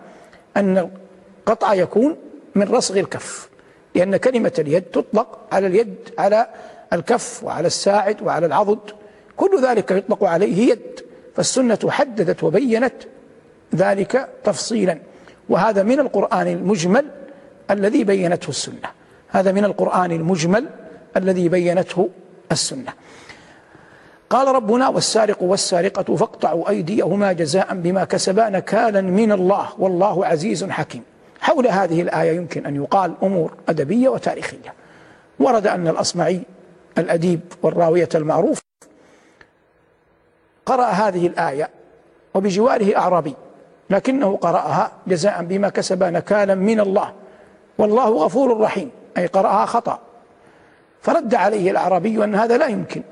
أن 0.59 0.91
القطع 1.47 1.75
يكون 1.75 2.17
من 2.55 2.63
رصغ 2.63 2.99
الكف 2.99 3.49
لأن 3.95 4.17
كلمة 4.17 4.53
اليد 4.59 4.83
تطلق 4.83 5.39
على 5.53 5.67
اليد 5.67 5.95
على 6.19 6.47
الكف 6.93 7.45
وعلى 7.45 7.67
الساعد 7.67 8.23
وعلى 8.23 8.47
العضد 8.47 8.79
كل 9.37 9.63
ذلك 9.63 9.91
يطلق 9.91 10.25
عليه 10.25 10.71
يد 10.71 11.01
فالسنة 11.37 11.79
حددت 11.89 12.45
وبينت 12.45 12.95
ذلك 13.75 14.29
تفصيلا. 14.45 14.99
وهذا 15.49 15.83
من 15.83 16.01
القرآن 16.01 16.47
المجمل 16.47 17.05
الذي 17.71 18.05
بينته 18.05 18.49
السنة 18.49 18.89
هذا 19.29 19.53
من 19.53 19.65
القرآن 19.65 20.13
المجمل 20.13 20.69
الذي 21.17 21.49
بينته 21.49 22.09
السنة. 22.53 22.93
قال 24.31 24.49
ربنا 24.49 24.89
والسارق 24.89 25.43
والسارقة 25.43 26.17
فاقطعوا 26.17 26.69
أيديهما 26.69 27.33
جزاء 27.33 27.75
بما 27.75 28.05
كسبا 28.05 28.49
نكالا 28.49 29.01
من 29.01 29.33
الله 29.33 29.69
والله 29.79 30.27
عزيز 30.27 30.65
حكيم. 30.65 31.03
حول 31.41 31.67
هذه 31.69 32.03
الآية 32.03 32.37
يمكن 32.37 32.67
أن 32.67 32.77
يقال 32.77 33.15
أمور 33.23 33.53
أدبية 33.69 34.09
وتاريخية. 34.09 34.75
ورد 35.41 35.67
أن 35.67 35.89
الأصمعي 35.89 36.41
الأديب 36.99 37.41
والراوية 37.63 38.09
المعروف 38.15 38.61
قرأ 40.67 40.87
هذه 40.87 41.27
الآية 41.27 41.71
وبجواره 42.35 42.97
أعرابي 42.97 43.35
لكنه 43.91 44.37
قرأها 44.37 44.93
جزاء 45.07 45.43
بما 45.43 45.69
كسب 45.69 46.03
نكالا 46.03 46.55
من 46.55 46.81
الله 46.81 47.13
والله 47.79 48.09
غفور 48.09 48.61
رحيم 48.61 48.91
أي 49.17 49.27
قرأها 49.27 49.67
خطأ. 49.67 49.99
فرد 51.01 51.35
عليه 51.35 51.71
الأعرابي 51.71 52.25
أن 52.25 52.35
هذا 52.35 52.57
لا 52.57 52.67
يمكن. 52.67 53.03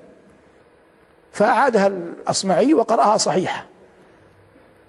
فأعادها 1.36 1.86
الأصمعي 1.86 2.74
وقرأها 2.74 3.16
صحيحة. 3.16 3.64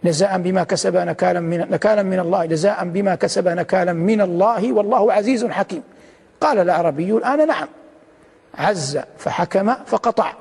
جزاء 0.03 0.37
بما 0.37 0.63
كسب 0.63 0.95
نكالا 0.95 1.39
من 1.39 1.59
نكالا 1.59 2.03
من 2.03 2.19
الله. 2.19 2.45
جزاء 2.45 2.85
بما 2.85 3.15
كسب 3.15 3.47
نكالا 3.47 3.93
من 3.93 4.21
الله 4.21 4.71
والله 4.71 5.13
عزيز 5.13 5.45
حكيم. 5.45 5.83
قال 6.41 6.59
الأعرابي 6.59 7.11
الآن 7.11 7.47
نعم. 7.47 7.67
عز 8.57 8.99
فحكم 9.17 9.73
فقطع. 9.85 10.33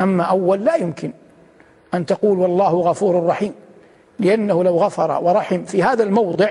أما 0.00 0.24
أول 0.24 0.64
لا 0.64 0.74
يمكن 0.76 1.12
أن 1.94 2.06
تقول 2.06 2.38
والله 2.38 2.74
غفور 2.74 3.26
رحيم 3.26 3.54
لأنه 4.18 4.64
لو 4.64 4.76
غفر 4.76 5.24
ورحم 5.24 5.64
في 5.64 5.82
هذا 5.82 6.02
الموضع 6.02 6.50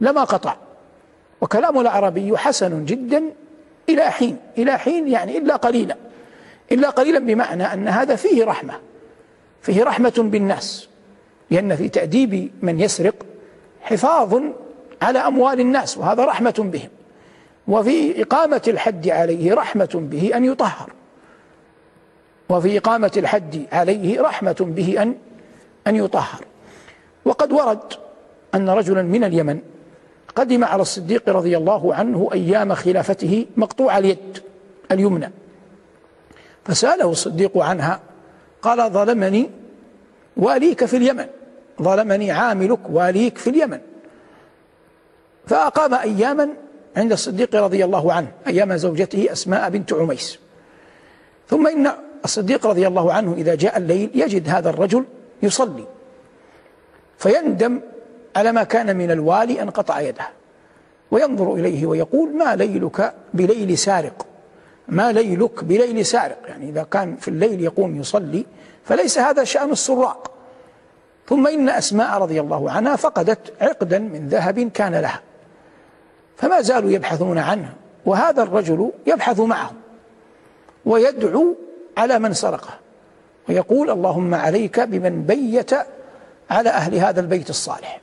لما 0.00 0.24
قطع. 0.24 0.56
وكلام 1.40 1.80
العربي 1.80 2.38
حسن 2.38 2.84
جدا 2.84 3.22
إلى 3.88 4.02
حين 4.02 4.36
إلى 4.58 4.78
حين 4.78 5.08
يعني 5.08 5.38
إلا 5.38 5.56
قليلا. 5.56 5.96
إلا 6.72 6.90
قليلا 6.90 7.18
بمعنى 7.18 7.72
أن 7.72 7.88
هذا 7.88 8.16
فيه 8.16 8.44
رحمة 8.44 8.74
فيه 9.62 9.84
رحمة 9.84 10.14
بالناس 10.18 10.88
لأن 11.50 11.76
في 11.76 11.88
تأديب 11.88 12.50
من 12.62 12.80
يسرق 12.80 13.14
حفاظ 13.82 14.42
على 15.02 15.18
أموال 15.18 15.60
الناس 15.60 15.98
وهذا 15.98 16.24
رحمة 16.24 16.54
بهم 16.58 16.88
وفي 17.68 18.22
إقامة 18.22 18.62
الحد 18.68 19.08
عليه 19.08 19.54
رحمة 19.54 19.90
به 19.94 20.30
أن 20.34 20.44
يطهر 20.44 20.90
وفي 22.48 22.78
إقامة 22.78 23.12
الحد 23.16 23.66
عليه 23.72 24.20
رحمة 24.20 24.56
به 24.60 25.02
أن 25.02 25.14
أن 25.86 25.96
يطهر. 25.96 26.44
وقد 27.24 27.52
ورد 27.52 27.92
أن 28.54 28.68
رجلا 28.68 29.02
من 29.02 29.24
اليمن 29.24 29.60
قدم 30.36 30.64
على 30.64 30.82
الصديق 30.82 31.28
رضي 31.28 31.56
الله 31.56 31.94
عنه 31.94 32.30
أيام 32.32 32.74
خلافته 32.74 33.46
مقطوع 33.56 33.98
اليد 33.98 34.38
اليمنى. 34.92 35.30
فسأله 36.70 37.10
الصديق 37.10 37.58
عنها 37.58 38.00
قال 38.62 38.92
ظلمني 38.92 39.50
واليك 40.36 40.84
في 40.84 40.96
اليمن 40.96 41.26
ظلمني 41.82 42.30
عاملك 42.30 42.78
واليك 42.90 43.38
في 43.38 43.50
اليمن. 43.50 43.78
فأقام 45.46 45.94
أياما 45.94 46.48
عند 46.96 47.12
الصديق 47.12 47.56
رضي 47.56 47.84
الله 47.84 48.12
عنه 48.12 48.32
أيام 48.46 48.76
زوجته 48.76 49.32
أسماء 49.32 49.70
بنت 49.70 49.92
عميس. 49.92 50.38
ثم 51.48 51.66
إن 51.66 51.92
الصديق 52.24 52.66
رضي 52.66 52.86
الله 52.86 53.12
عنه 53.12 53.34
إذا 53.34 53.54
جاء 53.54 53.78
الليل 53.78 54.10
يجد 54.14 54.48
هذا 54.48 54.70
الرجل 54.70 55.04
يصلي 55.42 55.84
فيندم 57.18 57.80
على 58.36 58.52
ما 58.52 58.62
كان 58.62 58.96
من 58.96 59.10
الوالي 59.10 59.62
أن 59.62 59.70
قطع 59.70 60.00
يده 60.00 60.28
وينظر 61.10 61.54
إليه 61.54 61.86
ويقول 61.86 62.36
ما 62.36 62.56
ليلك 62.56 63.14
بليل 63.34 63.78
سارق؟ 63.78 64.29
ما 64.90 65.12
ليلك 65.12 65.64
بليل 65.64 66.06
سارق. 66.06 66.38
يعني 66.48 66.68
إذا 66.68 66.82
كان 66.82 67.16
في 67.16 67.28
الليل 67.28 67.60
يقوم 67.60 68.00
يصلي 68.00 68.46
فليس 68.84 69.18
هذا 69.18 69.44
شأن 69.44 69.70
السراق. 69.70 70.30
ثم 71.28 71.46
إن 71.46 71.68
أسماء 71.68 72.18
رضي 72.18 72.40
الله 72.40 72.70
عنها 72.70 72.96
فقدت 72.96 73.52
عقدا 73.60 73.98
من 73.98 74.28
ذهب 74.28 74.60
كان 74.60 74.94
لها. 74.94 75.20
فما 76.36 76.60
زالوا 76.60 76.90
يبحثون 76.90 77.38
عنه 77.38 77.72
وهذا 78.06 78.42
الرجل 78.42 78.90
يبحث 79.06 79.40
معهم 79.40 79.76
ويدعو 80.84 81.54
على 81.96 82.18
من 82.18 82.32
سرقه. 82.32 82.74
ويقول 83.48 83.90
اللهم 83.90 84.34
عليك 84.34 84.80
بمن 84.80 85.22
بيت 85.22 85.70
على 86.50 86.70
أهل 86.70 86.94
هذا 86.94 87.20
البيت 87.20 87.50
الصالح. 87.50 88.00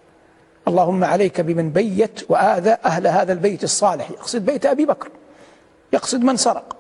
اللهم 0.68 1.04
عليك 1.04 1.42
بمن 1.42 1.70
بيت 1.70 2.20
وآذى 2.30 2.78
أهل 2.86 3.08
هذا 3.08 3.34
البيت 3.34 3.64
الصالح. 3.64 4.12
يقصد 4.12 4.46
بيت 4.46 4.66
أبي 4.66 4.86
بكر. 4.86 5.10
يقصد 5.94 6.24
من 6.24 6.38
سرق. 6.38 6.77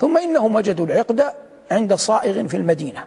ثم 0.00 0.18
إنهم 0.18 0.54
وجدوا 0.54 0.86
العقد 0.86 1.24
عند 1.70 1.94
صائغ 1.94 2.46
في 2.46 2.56
المدينة. 2.56 3.04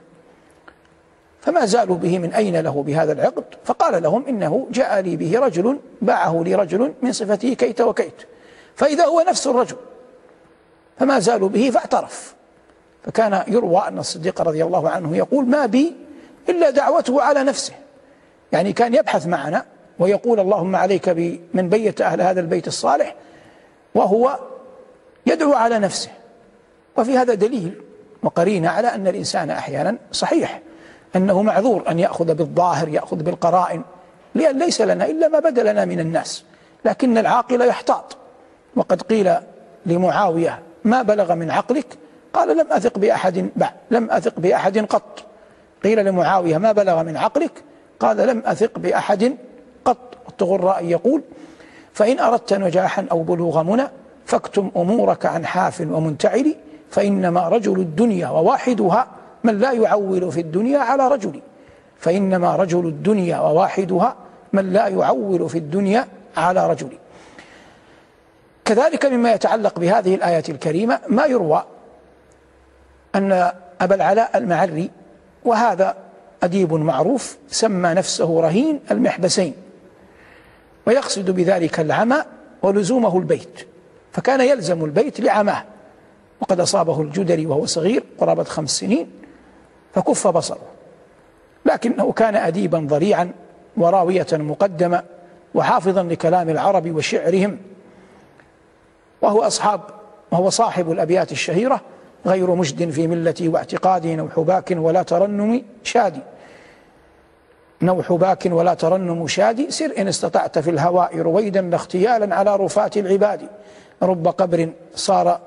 فما 1.42 1.66
زالوا 1.66 1.96
به 1.96 2.20
من 2.20 2.34
أين 2.34 2.58
له 2.58 2.84
بهذا 2.84 3.12
العقد؟ 3.12 3.44
فقال 3.66 4.04
لهم 4.04 4.26
إنه 4.28 4.68
جاء 4.72 5.00
لي 5.00 5.16
به 5.16 5.40
رجل 5.40 5.80
باعه 6.02 6.42
لي 6.46 6.56
رجل 6.56 6.94
من 7.02 7.12
صفته 7.12 7.54
كيت 7.54 7.82
وكيت. 7.82 8.22
فإذا 8.76 9.06
هو 9.06 9.22
نفس 9.28 9.48
الرجل. 9.48 9.76
فما 11.00 11.20
زالوا 11.20 11.50
به 11.50 11.70
فاعترف. 11.70 12.36
فكان 13.04 13.44
يروى 13.48 13.88
أن 13.88 14.00
الصديق 14.00 14.42
رضي 14.42 14.64
الله 14.64 14.90
عنه 14.90 15.18
يقول 15.18 15.46
ما 15.46 15.66
بي 15.66 15.96
إلا 16.50 16.70
دعوته 16.70 17.22
على 17.22 17.44
نفسه. 17.44 17.74
يعني 18.52 18.74
كان 18.74 18.94
يبحث 18.94 19.28
معنا 19.28 19.66
ويقول 20.00 20.40
اللهم 20.40 20.76
عليك 20.76 21.10
بمن 21.10 21.70
بيت 21.70 22.02
أهل 22.02 22.22
هذا 22.22 22.40
البيت 22.40 22.68
الصالح 22.68 23.16
وهو 23.96 24.40
يدعو 25.26 25.54
على 25.54 25.80
نفسه. 25.80 26.10
وفي 26.98 27.18
هذا 27.18 27.34
دليل 27.34 27.82
وقرينة 28.24 28.70
على 28.70 28.88
أن 28.88 29.08
الإنسان 29.08 29.50
أحيانا 29.50 29.98
صحيح 30.12 30.62
أنه 31.16 31.42
معذور 31.42 31.84
أن 31.90 32.00
يأخذ 32.00 32.34
بالظاهر 32.34 32.90
يأخذ 32.90 33.16
بالقرائن 33.16 33.82
لأن 34.36 34.60
ليس 34.60 34.82
لنا 34.82 35.06
إلا 35.06 35.28
ما 35.28 35.40
بدا 35.40 35.72
لنا 35.72 35.86
من 35.86 36.00
الناس 36.00 36.44
لكن 36.86 37.18
العاقل 37.18 37.62
يحتاط. 37.62 38.18
وقد 38.76 39.02
قيل 39.02 39.34
لمعاوية 39.86 40.60
ما 40.84 41.02
بلغ 41.02 41.36
من 41.36 41.52
عقلك؟ 41.52 41.86
قال 42.34 42.58
لم 42.58 42.68
أثق 42.72 42.98
بأحد 42.98 43.50
بعد 43.56 43.74
لم 43.92 44.12
أثق 44.12 44.40
بأحد 44.40 44.78
قط. 44.78 45.24
قيل 45.84 46.06
لمعاوية 46.06 46.58
ما 46.58 46.72
بلغ 46.72 47.04
من 47.04 47.18
عقلك؟ 47.18 47.64
قال 48.00 48.18
لم 48.18 48.44
أثق 48.46 48.80
بأحد 48.80 49.38
قط. 49.86 50.18
الطغراء 50.30 50.86
يقول 50.86 51.22
فإن 51.94 52.20
أردت 52.20 52.54
نجاحا 52.54 53.06
أو 53.12 53.24
بلوغ 53.24 53.64
منى 53.64 53.88
فاكتم 54.26 54.72
أمورك 54.78 55.26
عن 55.26 55.46
حاف 55.46 55.82
ومنتعل. 55.82 56.56
فإنما 56.92 57.48
رجل 57.48 57.80
الدنيا 57.80 58.30
وواحدها 58.30 59.08
من 59.44 59.60
لا 59.60 59.72
يعول 59.72 60.32
في 60.32 60.42
الدنيا 60.42 60.80
على 60.80 61.08
رجل. 61.08 61.42
فإنما 62.00 62.56
رجل 62.56 62.88
الدنيا 62.88 63.40
وواحدها 63.40 64.16
من 64.54 64.74
لا 64.74 64.88
يعول 64.88 65.50
في 65.50 65.58
الدنيا 65.58 66.08
على 66.38 66.68
رجل. 66.68 66.90
كذلك 68.66 69.06
مما 69.06 69.34
يتعلق 69.34 69.80
بهذه 69.80 70.16
الآية 70.16 70.44
الكريمة 70.50 71.00
ما 71.08 71.26
يروى 71.26 71.64
أن 73.16 73.52
أبا 73.82 73.96
العلاء 73.96 74.38
المعري 74.38 74.92
وهذا 75.46 75.96
أديب 76.44 76.74
معروف 76.74 77.38
سمى 77.48 77.90
نفسه 77.90 78.42
رهين 78.42 78.80
المحبسين 78.92 79.54
ويقصد 80.86 81.32
بذلك 81.32 81.80
العمى 81.80 82.24
ولزومه 82.62 83.18
البيت. 83.18 83.68
فكان 84.12 84.42
يلزم 84.42 84.86
البيت 84.86 85.20
لعماه. 85.20 85.64
وقد 86.42 86.60
أصابه 86.60 87.02
الجدري 87.02 87.46
وهو 87.46 87.66
صغير 87.66 88.04
قرابة 88.18 88.44
خمس 88.44 88.80
سنين 88.80 89.12
فكف 89.94 90.28
بصره. 90.28 90.68
لكنه 91.66 92.12
كان 92.12 92.36
أديبا 92.36 92.80
ضريعا 92.80 93.32
وراوية 93.78 94.28
مقدمة 94.32 95.04
وحافظا 95.56 96.04
لكلام 96.04 96.50
العرب 96.50 96.96
وشعرهم. 96.96 97.58
وهو 99.22 99.42
أصحاب 99.42 99.82
وهو 100.32 100.50
صاحب 100.50 100.92
الأبيات 100.92 101.32
الشهيرة 101.32 101.82
غير 102.26 102.56
مجد 102.56 102.90
في 102.90 103.08
ملتي 103.08 103.48
واعتقادي 103.48 104.16
نوح 104.16 104.40
باك 104.40 104.74
ولا 104.78 105.04
ترنم 105.04 105.64
شادي. 105.84 106.20
نوح 107.82 108.14
باك 108.14 108.48
ولا 108.52 108.74
ترنم 108.74 109.28
شادي 109.28 109.72
سر 109.72 109.94
إن 109.98 110.08
استطعت 110.08 110.60
في 110.60 110.70
الهواء 110.70 111.18
رويدا 111.18 111.62
لا 111.62 111.74
اختيالا 111.74 112.36
على 112.36 112.56
رفات 112.56 112.98
العباد. 112.98 113.42
رب 114.04 114.28
قبر 114.28 114.70
صار 114.96 115.40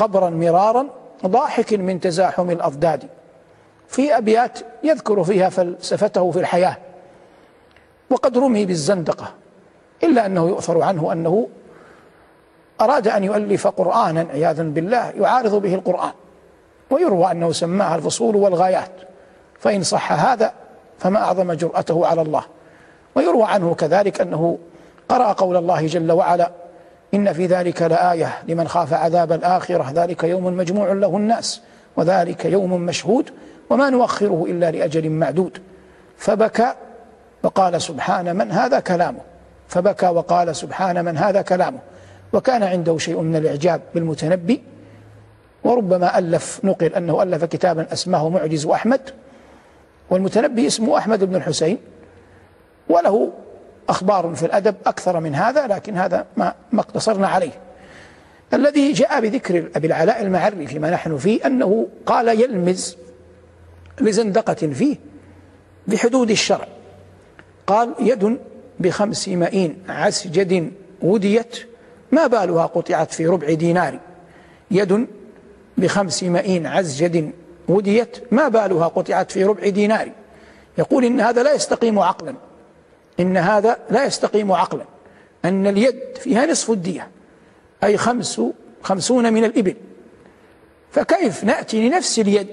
قبرا 0.00 0.30
مرارا 0.30 0.86
ضاحك 1.26 1.72
من 1.72 2.00
تزاحم 2.00 2.50
الأضداد. 2.50 3.08
في 3.88 4.16
أبيات 4.16 4.58
يذكر 4.82 5.24
فيها 5.24 5.48
فلسفته 5.48 6.30
في 6.30 6.40
الحياة 6.40 6.76
وقد 8.10 8.38
رمي 8.38 8.66
بالزندقة 8.66 9.32
إلا 10.02 10.26
أنه 10.26 10.48
يؤثر 10.48 10.82
عنه 10.82 11.12
أنه 11.12 11.48
أراد 12.80 13.08
أن 13.08 13.24
يؤلف 13.24 13.66
قرآنا 13.66 14.26
عياذا 14.32 14.62
بالله 14.62 15.10
يعارض 15.10 15.54
به 15.54 15.74
القرآن 15.74 16.12
ويروى 16.90 17.30
أنه 17.30 17.52
سماها 17.52 17.96
الفصول 17.96 18.36
والغايات 18.36 18.92
فإن 19.58 19.82
صح 19.82 20.12
هذا 20.12 20.52
فما 20.98 21.18
أعظم 21.18 21.52
جرأته 21.52 22.06
على 22.06 22.22
الله. 22.22 22.42
ويروى 23.14 23.44
عنه 23.44 23.74
كذلك 23.74 24.20
أنه 24.20 24.58
قرأ 25.08 25.32
قول 25.32 25.56
الله 25.56 25.86
جل 25.86 26.12
وعلا 26.12 26.50
إن 27.14 27.32
في 27.32 27.46
ذلك 27.46 27.82
لآية 27.82 28.38
لمن 28.48 28.68
خاف 28.68 28.92
عذاب 28.92 29.32
الآخرة. 29.32 29.92
ذلك 29.94 30.24
يوم 30.24 30.44
مجموع 30.44 30.92
له 30.92 31.16
الناس 31.16 31.60
وذلك 31.96 32.44
يوم 32.44 32.80
مشهود 32.80 33.30
وما 33.70 33.90
نؤخره 33.90 34.44
إلا 34.48 34.70
لأجل 34.70 35.10
معدود. 35.10 35.58
فبكى 36.16 36.74
وقال 37.42 37.82
سبحان 37.82 38.36
من 38.36 38.52
هذا 38.52 38.80
كلامه. 38.80 39.20
فبكى 39.68 40.06
وقال 40.06 40.56
سبحان 40.56 41.04
من 41.04 41.16
هذا 41.16 41.42
كلامه. 41.42 41.78
وكان 42.32 42.62
عنده 42.62 42.98
شيء 42.98 43.20
من 43.20 43.36
الإعجاب 43.36 43.80
بالمتنبي 43.94 44.62
وربما 45.64 46.18
ألف 46.18 46.60
نقل 46.64 46.94
أنه 46.94 47.22
ألف 47.22 47.44
كتابا 47.44 47.92
أسماه 47.92 48.28
معجز 48.28 48.66
أحمد 48.66 49.00
والمتنبي 50.10 50.66
اسمه 50.66 50.98
أحمد 50.98 51.24
بن 51.24 51.36
الحسين 51.36 51.78
وله 52.88 53.30
أخبار 53.90 54.34
في 54.34 54.46
الأدب 54.46 54.74
أكثر 54.86 55.20
من 55.20 55.34
هذا 55.34 55.66
لكن 55.66 55.96
هذا 55.96 56.26
ما, 56.36 56.54
ما 56.72 56.80
اقتصرنا 56.80 57.28
عليه. 57.28 57.52
الذي 58.54 58.92
جاء 58.92 59.20
بذكر 59.20 59.70
أبي 59.76 59.86
العلاء 59.86 60.22
المعري 60.22 60.66
فيما 60.66 60.90
نحن 60.90 61.16
فيه 61.16 61.46
أنه 61.46 61.86
قال 62.06 62.28
يلمز 62.28 62.96
لزندقة 64.00 64.54
فيه 64.54 64.96
بحدود 65.86 66.30
الشرع. 66.30 66.68
قال 67.66 67.94
يد 68.00 68.38
بخمس 68.80 69.28
مئين 69.28 69.82
عسجد 69.88 70.72
وديت 71.02 71.58
ما 72.12 72.26
بالها 72.26 72.66
قطعت 72.66 73.14
في 73.14 73.26
ربع 73.26 73.52
دينار. 73.52 73.98
يد 74.70 75.06
بخمس 75.78 76.22
مئين 76.22 76.66
عزجد 76.66 77.32
وديت 77.68 78.16
ما 78.30 78.48
بالها 78.48 78.88
قطعت 78.88 79.30
في 79.30 79.44
ربع 79.44 79.68
دينار. 79.68 80.10
يقول 80.78 81.04
إن 81.04 81.20
هذا 81.20 81.42
لا 81.42 81.54
يستقيم 81.54 81.98
عقلا. 81.98 82.34
إن 83.20 83.36
هذا 83.36 83.78
لا 83.90 84.04
يستقيم 84.04 84.52
عقلا. 84.52 84.84
أن 85.44 85.66
اليد 85.66 86.00
فيها 86.16 86.46
نصف 86.46 86.70
الدية 86.70 87.08
أي 87.84 87.96
خمس 87.96 88.40
خمسون 88.82 89.32
من 89.32 89.44
الإبل. 89.44 89.76
فكيف 90.92 91.44
نأتي 91.44 91.88
لنفس 91.88 92.18
اليد 92.18 92.48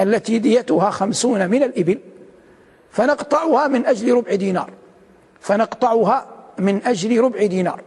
التي 0.00 0.38
ديتها 0.38 0.90
خمسون 0.90 1.50
من 1.50 1.62
الإبل؟ 1.62 1.98
فنقطعها 2.90 3.68
من 3.68 3.86
أجل 3.86 4.14
ربع 4.14 4.34
دينار. 4.34 4.70
فنقطعها 5.40 6.26
من 6.58 6.86
أجل 6.86 7.20
ربع 7.20 7.46
دينار. 7.46 7.80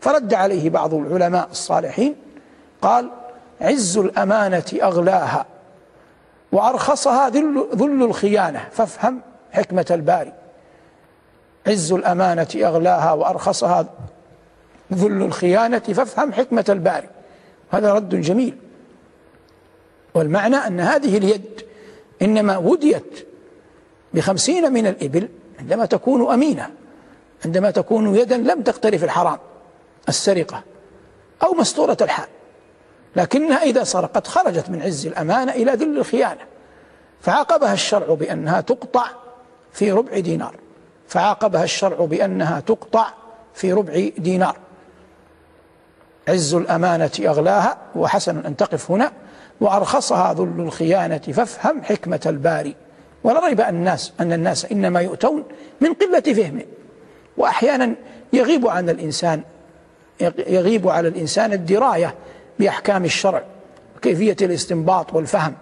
فرد 0.00 0.34
عليه 0.34 0.70
بعض 0.70 0.94
العلماء 0.94 1.48
الصالحين 1.50 2.16
قال 2.82 3.10
عز 3.60 3.98
الأمانة 3.98 4.64
أغلاها 4.82 5.46
وأرخصها 6.52 7.28
ذل, 7.28 7.66
ذل 7.74 8.02
الخيانة. 8.02 8.68
فافهم 8.72 9.20
حكمة 9.52 9.86
الباري. 9.90 10.32
عز 11.66 11.92
الأمانة 11.92 12.48
أغلاها 12.56 13.12
وأرخصها 13.12 13.86
ذل 14.92 15.22
الخيانة 15.22 15.78
فافهم 15.78 16.32
حكمة 16.32 16.64
الباري. 16.68 17.08
هذا 17.70 17.92
رد 17.92 18.20
جميل. 18.20 18.56
والمعنى 20.14 20.56
أن 20.56 20.80
هذه 20.80 21.16
اليد 21.16 21.62
إنما 22.22 22.56
وديت 22.56 23.26
بخمسين 24.14 24.72
من 24.72 24.86
الإبل 24.86 25.28
عندما 25.60 25.86
تكون 25.86 26.32
أمينة 26.32 26.70
عندما 27.44 27.70
تكون 27.70 28.16
يدا 28.16 28.36
لم 28.36 28.62
تقترف 28.62 29.04
الحرام 29.04 29.38
السرقة 30.08 30.62
أو 31.42 31.54
مستورة 31.54 31.96
الحال. 32.00 32.28
لكنها 33.16 33.62
إذا 33.62 33.84
سرقت 33.84 34.26
خرجت 34.26 34.70
من 34.70 34.82
عز 34.82 35.06
الأمانة 35.06 35.52
إلى 35.52 35.72
ذل 35.72 35.98
الخيانة. 35.98 36.40
فعاقبها 37.20 37.72
الشرع 37.72 38.14
بأنها 38.14 38.60
تقطع 38.60 39.06
في 39.72 39.92
ربع 39.92 40.18
دينار. 40.18 40.54
فعاقبها 41.08 41.64
الشرع 41.64 42.04
بأنها 42.04 42.60
تقطع 42.60 43.06
في 43.54 43.72
ربع 43.72 44.08
دينار. 44.18 44.56
عز 46.28 46.54
الأمانة 46.54 47.10
أغلاها 47.20 47.78
وحسن 47.96 48.38
أن 48.38 48.56
تقف 48.56 48.90
هنا 48.90 49.12
وأرخصها 49.60 50.34
ذل 50.34 50.60
الخيانة 50.60 51.18
فافهم 51.18 51.82
حكمة 51.82 52.20
الباري. 52.26 52.74
ولا 53.24 53.46
ريب 53.46 53.60
أن 53.60 53.74
الناس 53.74 54.12
أن 54.20 54.32
الناس 54.32 54.64
إنما 54.64 55.00
يؤتون 55.00 55.44
من 55.80 55.92
قلة 55.92 56.34
فهم 56.34 56.60
وأحيانا 57.36 57.94
يغيب 58.32 58.68
عن 58.68 58.88
الإنسان 58.88 59.42
يغيب 60.46 60.88
على 60.88 61.08
الإنسان 61.08 61.52
الدراية 61.52 62.14
بأحكام 62.58 63.04
الشرع 63.04 63.42
وكيفية 63.96 64.36
الاستنباط 64.42 65.14
والفهم. 65.14 65.54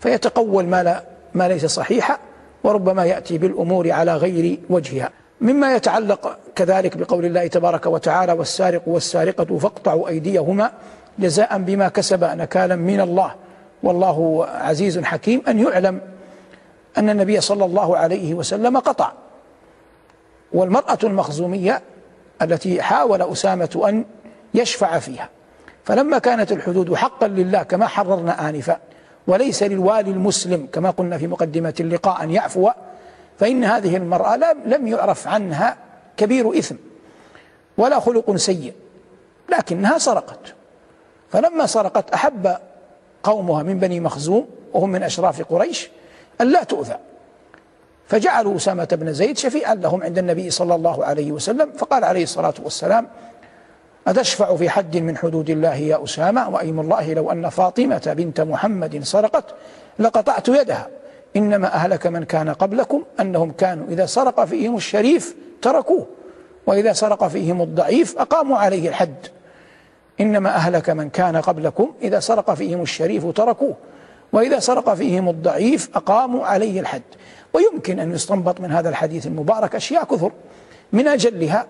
فيتقول 0.00 0.66
ما, 0.66 0.82
لا 0.82 1.04
ما 1.34 1.48
ليس 1.48 1.66
صحيحا 1.66 2.18
وربما 2.64 3.04
يأتي 3.04 3.38
بالأمور 3.38 3.90
على 3.92 4.16
غير 4.16 4.58
وجهها. 4.70 5.10
مما 5.40 5.74
يتعلق 5.74 6.38
كذلك 6.54 6.96
بقول 6.96 7.24
الله 7.24 7.46
تبارك 7.46 7.86
وتعالى 7.86 8.32
والسارق 8.32 8.82
والسارقة 8.86 9.58
فاقطعوا 9.58 10.08
أيديهما 10.08 10.70
جزاء 11.18 11.58
بما 11.58 11.88
كسب 11.88 12.24
نكالا 12.24 12.76
من 12.76 13.00
الله. 13.00 13.34
والله 13.82 14.46
عزيز 14.46 14.98
حكيم 14.98 15.42
أن 15.48 15.58
يعلم 15.58 16.00
أن 16.98 17.10
النبي 17.10 17.40
صلى 17.40 17.64
الله 17.64 17.96
عليه 17.96 18.34
وسلم 18.34 18.78
قطع. 18.78 19.12
والمرأة 20.52 20.98
المخزومية 21.04 21.82
التي 22.42 22.82
حاول 22.82 23.22
أسامة 23.22 23.84
أن 23.88 24.04
يشفع 24.54 24.98
فيها. 24.98 25.28
فلما 25.84 26.18
كانت 26.18 26.52
الحدود 26.52 26.94
حقا 26.94 27.28
لله 27.28 27.62
كما 27.62 27.86
حررنا 27.86 28.48
آنفا 28.48 28.78
وليس 29.26 29.62
للوالي 29.62 30.10
المسلم 30.10 30.68
كما 30.72 30.90
قلنا 30.90 31.18
في 31.18 31.26
مقدمة 31.26 31.74
اللقاء 31.80 32.22
أن 32.22 32.30
يعفو 32.30 32.70
فإن 33.38 33.64
هذه 33.64 33.96
المرأة 33.96 34.36
لم 34.66 34.86
يعرف 34.86 35.28
عنها 35.28 35.76
كبير 36.16 36.58
إثم 36.58 36.74
ولا 37.78 38.00
خلق 38.00 38.36
سيء 38.36 38.72
لكنها 39.58 39.98
سرقت 39.98 40.54
فلما 41.30 41.66
سرقت 41.66 42.10
أحب 42.10 42.56
قومها 43.22 43.62
من 43.62 43.78
بني 43.78 44.00
مخزوم 44.00 44.48
وهم 44.72 44.90
من 44.90 45.02
أشراف 45.02 45.42
قريش 45.42 45.90
أن 46.40 46.52
لا 46.52 46.64
تؤذى. 46.64 46.96
فجعلوا 48.08 48.56
أسامة 48.56 48.88
بن 48.92 49.12
زيد 49.12 49.38
شفيعا 49.38 49.74
لهم 49.74 50.02
عند 50.02 50.18
النبي 50.18 50.50
صلى 50.50 50.74
الله 50.74 51.04
عليه 51.04 51.32
وسلم 51.32 51.72
فقال 51.72 52.04
عليه 52.04 52.22
الصلاة 52.22 52.54
والسلام 52.64 53.08
أتشفع 54.06 54.56
في 54.56 54.70
حد 54.70 54.96
من 54.96 55.16
حدود 55.16 55.50
الله 55.50 55.74
يا 55.74 56.04
أسامة؟ 56.04 56.48
وأيم 56.48 56.80
الله 56.80 57.12
لو 57.12 57.32
أن 57.32 57.48
فاطمة 57.48 58.14
بنت 58.16 58.40
محمد 58.40 59.04
سرقت 59.04 59.44
لقطعت 59.98 60.48
يدها. 60.48 60.88
إنما 61.36 61.74
أهلك 61.74 62.06
من 62.06 62.24
كان 62.24 62.48
قبلكم 62.48 63.02
أنهم 63.20 63.50
كانوا 63.50 63.86
إذا 63.88 64.06
سرق 64.06 64.44
فيهم 64.44 64.76
الشريف 64.76 65.34
تركوه 65.62 66.06
وإذا 66.66 66.92
سرق 66.92 67.28
فيهم 67.28 67.62
الضعيف 67.62 68.18
أقاموا 68.18 68.58
عليه 68.58 68.88
الحد. 68.88 69.14
إنما 70.20 70.54
أهلك 70.54 70.90
من 70.90 71.10
كان 71.10 71.36
قبلكم 71.36 71.92
إذا 72.02 72.20
سرق 72.20 72.54
فيهم 72.54 72.82
الشريف 72.82 73.26
تركوه 73.26 73.74
وإذا 74.32 74.58
سرق 74.58 74.94
فيهم 74.94 75.28
الضعيف 75.28 75.88
أقاموا 75.94 76.46
عليه 76.46 76.80
الحد. 76.80 77.02
ويمكن 77.52 77.98
أن 77.98 78.12
يستنبط 78.12 78.60
من 78.60 78.72
هذا 78.72 78.88
الحديث 78.88 79.26
المبارك 79.26 79.74
أشياء 79.74 80.04
كثر 80.04 80.32
من 80.92 81.08
أجلها. 81.08 81.66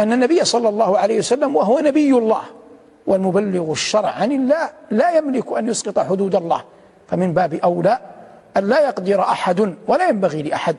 أن 0.00 0.12
النبي 0.12 0.44
صلى 0.44 0.68
الله 0.68 0.98
عليه 0.98 1.18
وسلم 1.18 1.56
وهو 1.56 1.78
نبي 1.78 2.10
الله 2.10 2.42
والمبلغ 3.06 3.72
الشرع 3.72 4.08
عن 4.08 4.32
الله 4.32 4.70
لا 4.90 5.10
يملك 5.10 5.52
أن 5.58 5.68
يسقط 5.68 5.98
حدود 5.98 6.34
الله. 6.34 6.64
فمن 7.08 7.34
باب 7.34 7.54
أولى 7.54 7.98
أن 8.56 8.68
لا 8.68 8.80
يقدر 8.80 9.20
أحد 9.20 9.74
ولا 9.88 10.08
ينبغي 10.08 10.42
لأحد 10.42 10.76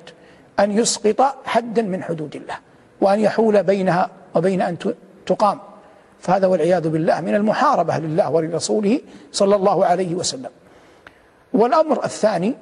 أن 0.60 0.72
يسقط 0.72 1.36
حدا 1.46 1.82
من 1.82 2.04
حدود 2.04 2.36
الله 2.36 2.56
وأن 3.02 3.20
يحول 3.20 3.64
بينها 3.64 4.10
وبين 4.36 4.62
أن 4.62 4.78
تقام. 5.26 5.60
فهذا 6.20 6.48
والعياذ 6.48 6.90
بالله 6.90 7.22
من 7.22 7.36
المحاربة 7.36 7.98
لله 7.98 8.30
ولرسوله 8.30 9.00
صلى 9.32 9.56
الله 9.56 9.86
عليه 9.86 10.16
وسلم. 10.16 10.50
والأمر 11.54 12.06
الثاني 12.06 12.54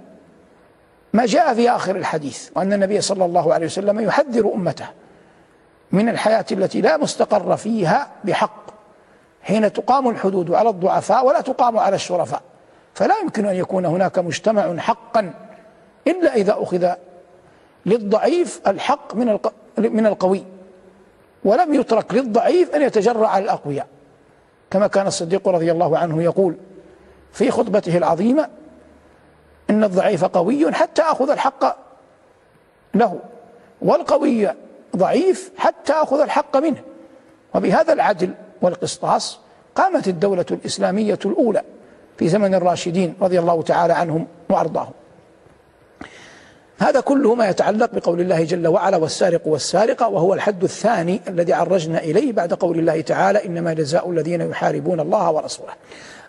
ما 1.14 1.26
جاء 1.26 1.54
في 1.54 1.70
آخر 1.70 1.96
الحديث 1.96 2.50
وأن 2.56 2.74
النبي 2.74 3.02
صلى 3.02 3.26
الله 3.26 3.54
عليه 3.54 3.66
وسلم 3.66 4.00
يحذر 4.00 4.54
أمته 4.54 4.88
من 5.92 6.10
الحياة 6.10 6.46
التي 6.52 6.82
لا 6.82 6.98
مستقر 6.98 7.58
فيها 7.58 8.08
بحق 8.24 8.70
حين 9.42 9.74
تقام 9.74 10.10
الحدود 10.10 10.52
على 10.52 10.70
الضعفاء 10.70 11.26
ولا 11.26 11.42
تقام 11.42 11.78
على 11.78 11.96
الشرفاء. 11.96 12.42
فلا 12.94 13.16
يمكن 13.24 13.46
أن 13.46 13.56
يكون 13.56 13.86
هناك 13.86 14.20
مجتمع 14.20 14.78
حقا 14.78 15.34
إلا 16.08 16.36
إذا 16.36 16.56
أخذ 16.60 16.92
للضعيف 17.86 18.62
الحق 18.68 19.16
من 19.16 19.40
من 19.78 20.06
القوي 20.06 20.44
ولم 21.44 21.74
يترك 21.74 22.14
للضعيف 22.14 22.76
أن 22.76 22.82
يتجرع 22.82 23.28
على 23.28 23.44
الأقوياء. 23.44 23.88
كما 24.72 24.88
كان 24.88 25.08
الصديق 25.08 25.48
رضي 25.48 25.72
الله 25.72 25.98
عنه 25.98 26.24
يقول 26.24 26.56
في 27.32 27.52
خطبته 27.52 27.98
العظيمة 27.98 28.50
إن 29.70 29.84
الضعيف 29.84 30.26
قوي 30.26 30.74
حتى 30.74 31.02
أخذ 31.02 31.30
الحق 31.30 31.78
له 32.94 33.20
والقوي 33.82 34.50
ضعيف 35.00 35.52
حتى 35.58 35.94
أخذ 35.94 36.20
الحق 36.20 36.58
منه. 36.58 36.82
وبهذا 37.56 37.94
العدل 37.94 38.32
والقسطاس 38.62 39.40
قامت 39.76 40.08
الدولة 40.08 40.46
الإسلامية 40.52 41.20
الأولى 41.26 41.62
في 42.18 42.30
زمن 42.30 42.56
الراشدين 42.56 43.16
رضي 43.22 43.40
الله 43.40 43.62
تعالى 43.62 43.94
عنهم 43.94 44.28
وأرضاهم. 44.50 44.92
هذا 46.80 47.00
كله 47.00 47.36
ما 47.36 47.50
يتعلق 47.50 47.90
بقول 47.94 48.22
الله 48.22 48.44
جل 48.44 48.68
وعلا 48.68 48.98
والسارق 48.98 49.48
والسارقة 49.48 50.08
وهو 50.08 50.34
الحد 50.34 50.64
الثاني 50.64 51.22
الذي 51.28 51.54
عرجنا 51.54 52.00
إليه 52.00 52.34
بعد 52.34 52.54
قول 52.54 52.80
الله 52.80 53.02
تعالى 53.02 53.46
إنما 53.46 53.74
جزاء 53.74 54.12
الذين 54.12 54.42
يحاربون 54.42 55.00
الله 55.00 55.32
ورسوله. 55.32 55.74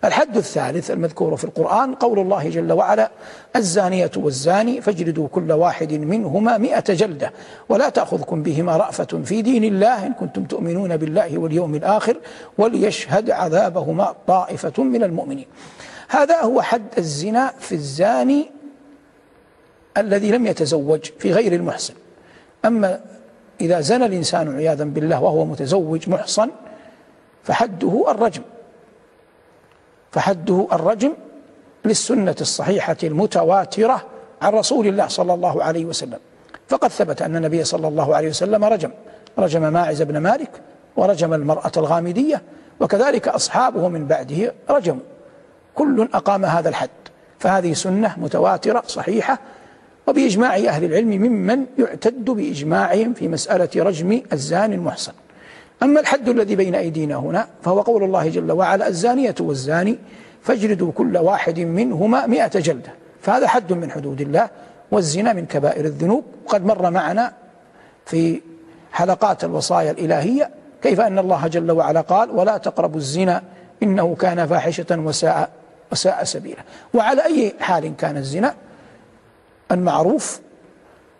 الحد 0.03 0.37
الثالث 0.37 0.91
المذكور 0.91 1.35
في 1.35 1.43
القرآن 1.43 1.95
قول 1.95 2.19
الله 2.19 2.49
جل 2.49 2.71
وعلا 2.71 3.11
الزانية 3.55 4.11
والزاني 4.15 4.81
فاجلدوا 4.81 5.27
كل 5.27 5.51
واحد 5.51 5.93
منهما 5.93 6.57
مئة 6.57 6.93
جلدة 6.93 7.31
ولا 7.69 7.89
تأخذكم 7.89 8.43
بهما 8.43 8.77
رأفة 8.77 9.21
في 9.23 9.41
دين 9.41 9.63
الله 9.63 10.07
إن 10.07 10.13
كنتم 10.13 10.43
تؤمنون 10.43 10.97
بالله 10.97 11.37
واليوم 11.37 11.75
الآخر 11.75 12.17
وليشهد 12.57 13.31
عذابهما 13.31 14.15
طائفة 14.27 14.83
من 14.83 15.03
المؤمنين. 15.03 15.45
هذا 16.09 16.41
هو 16.41 16.61
حد 16.61 16.83
الزنا 16.97 17.53
في 17.59 17.75
الزاني 17.75 18.51
الذي 19.97 20.31
لم 20.31 20.47
يتزوج 20.47 20.99
في 21.19 21.31
غير 21.31 21.53
المحسن. 21.53 21.93
أما 22.65 23.01
إذا 23.61 23.81
زنى 23.81 24.05
الإنسان 24.05 24.55
عياذا 24.55 24.83
بالله 24.83 25.21
وهو 25.21 25.45
متزوج 25.45 26.09
محصن 26.09 26.49
فحده 27.43 28.05
الرجم. 28.11 28.41
فحده 30.11 30.67
الرجم 30.71 31.13
للسنة 31.85 32.35
الصحيحة 32.41 32.97
المتواترة 33.03 34.05
عن 34.41 34.53
رسول 34.53 34.87
الله 34.87 35.07
صلى 35.07 35.33
الله 35.33 35.63
عليه 35.63 35.85
وسلم. 35.85 36.19
فقد 36.67 36.89
ثبت 36.89 37.21
أن 37.21 37.35
النبي 37.35 37.63
صلى 37.63 37.87
الله 37.87 38.15
عليه 38.15 38.29
وسلم 38.29 38.63
رجم 38.63 38.91
رجم 39.39 39.73
ماعز 39.73 40.01
بن 40.01 40.17
مالك 40.17 40.51
ورجم 40.95 41.33
المرأة 41.33 41.71
الغامدية 41.77 42.41
وكذلك 42.79 43.27
أصحابه 43.27 43.87
من 43.87 44.07
بعده 44.07 44.53
رجموا. 44.69 45.01
كل 45.75 46.09
أقام 46.13 46.45
هذا 46.45 46.69
الحد 46.69 46.89
فهذه 47.39 47.73
سنة 47.73 48.15
متواترة 48.17 48.83
صحيحة 48.87 49.39
وبإجماع 50.07 50.55
أهل 50.55 50.83
العلم 50.83 51.09
ممن 51.09 51.65
يعتد 51.79 52.25
بإجماعهم 52.25 53.13
في 53.13 53.27
مسألة 53.27 53.69
رجم 53.75 54.21
الزاني 54.33 54.75
المحصن. 54.75 55.13
أما 55.83 55.99
الحد 55.99 56.29
الذي 56.29 56.55
بين 56.55 56.75
أيدينا 56.75 57.15
هنا 57.15 57.47
فهو 57.63 57.81
قول 57.81 58.03
الله 58.03 58.29
جل 58.29 58.51
وعلا 58.51 58.87
الزانية 58.87 59.35
والزاني 59.39 59.97
فاجلدوا 60.41 60.91
كل 60.91 61.17
واحد 61.17 61.59
منهما 61.59 62.25
مئة 62.27 62.59
جلدة. 62.59 62.91
فهذا 63.21 63.47
حد 63.47 63.73
من 63.73 63.91
حدود 63.91 64.21
الله 64.21 64.49
والزنا 64.91 65.33
من 65.33 65.45
كبائر 65.45 65.85
الذنوب. 65.85 66.23
وقد 66.45 66.65
مر 66.65 66.89
معنا 66.89 67.33
في 68.05 68.41
حلقات 68.91 69.43
الوصايا 69.43 69.91
الإلهية 69.91 70.49
كيف 70.81 70.99
أن 70.99 71.19
الله 71.19 71.47
جل 71.47 71.71
وعلا 71.71 72.01
قال 72.01 72.31
ولا 72.31 72.57
تقربوا 72.57 72.97
الزنا 72.97 73.43
إنه 73.83 74.15
كان 74.15 74.47
فاحشة 74.47 74.85
وساء 74.91 75.49
وساء 75.91 76.23
سبيلا. 76.23 76.63
وعلى 76.93 77.25
أي 77.25 77.53
حال 77.59 77.95
كان 77.97 78.17
الزنا 78.17 78.55
المعروف 79.71 80.41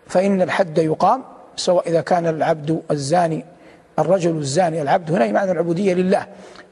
فإن 0.07 0.41
الحد 0.41 0.77
يقام 0.77 1.23
سواء 1.55 1.89
إذا 1.89 2.01
كان 2.01 2.27
العبد 2.27 2.81
الزاني 2.91 3.45
الرجل 4.01 4.37
الزاني 4.37 4.81
العبد 4.81 5.11
هنا 5.11 5.31
معنى 5.31 5.51
العبودية 5.51 5.93
لله. 5.93 6.27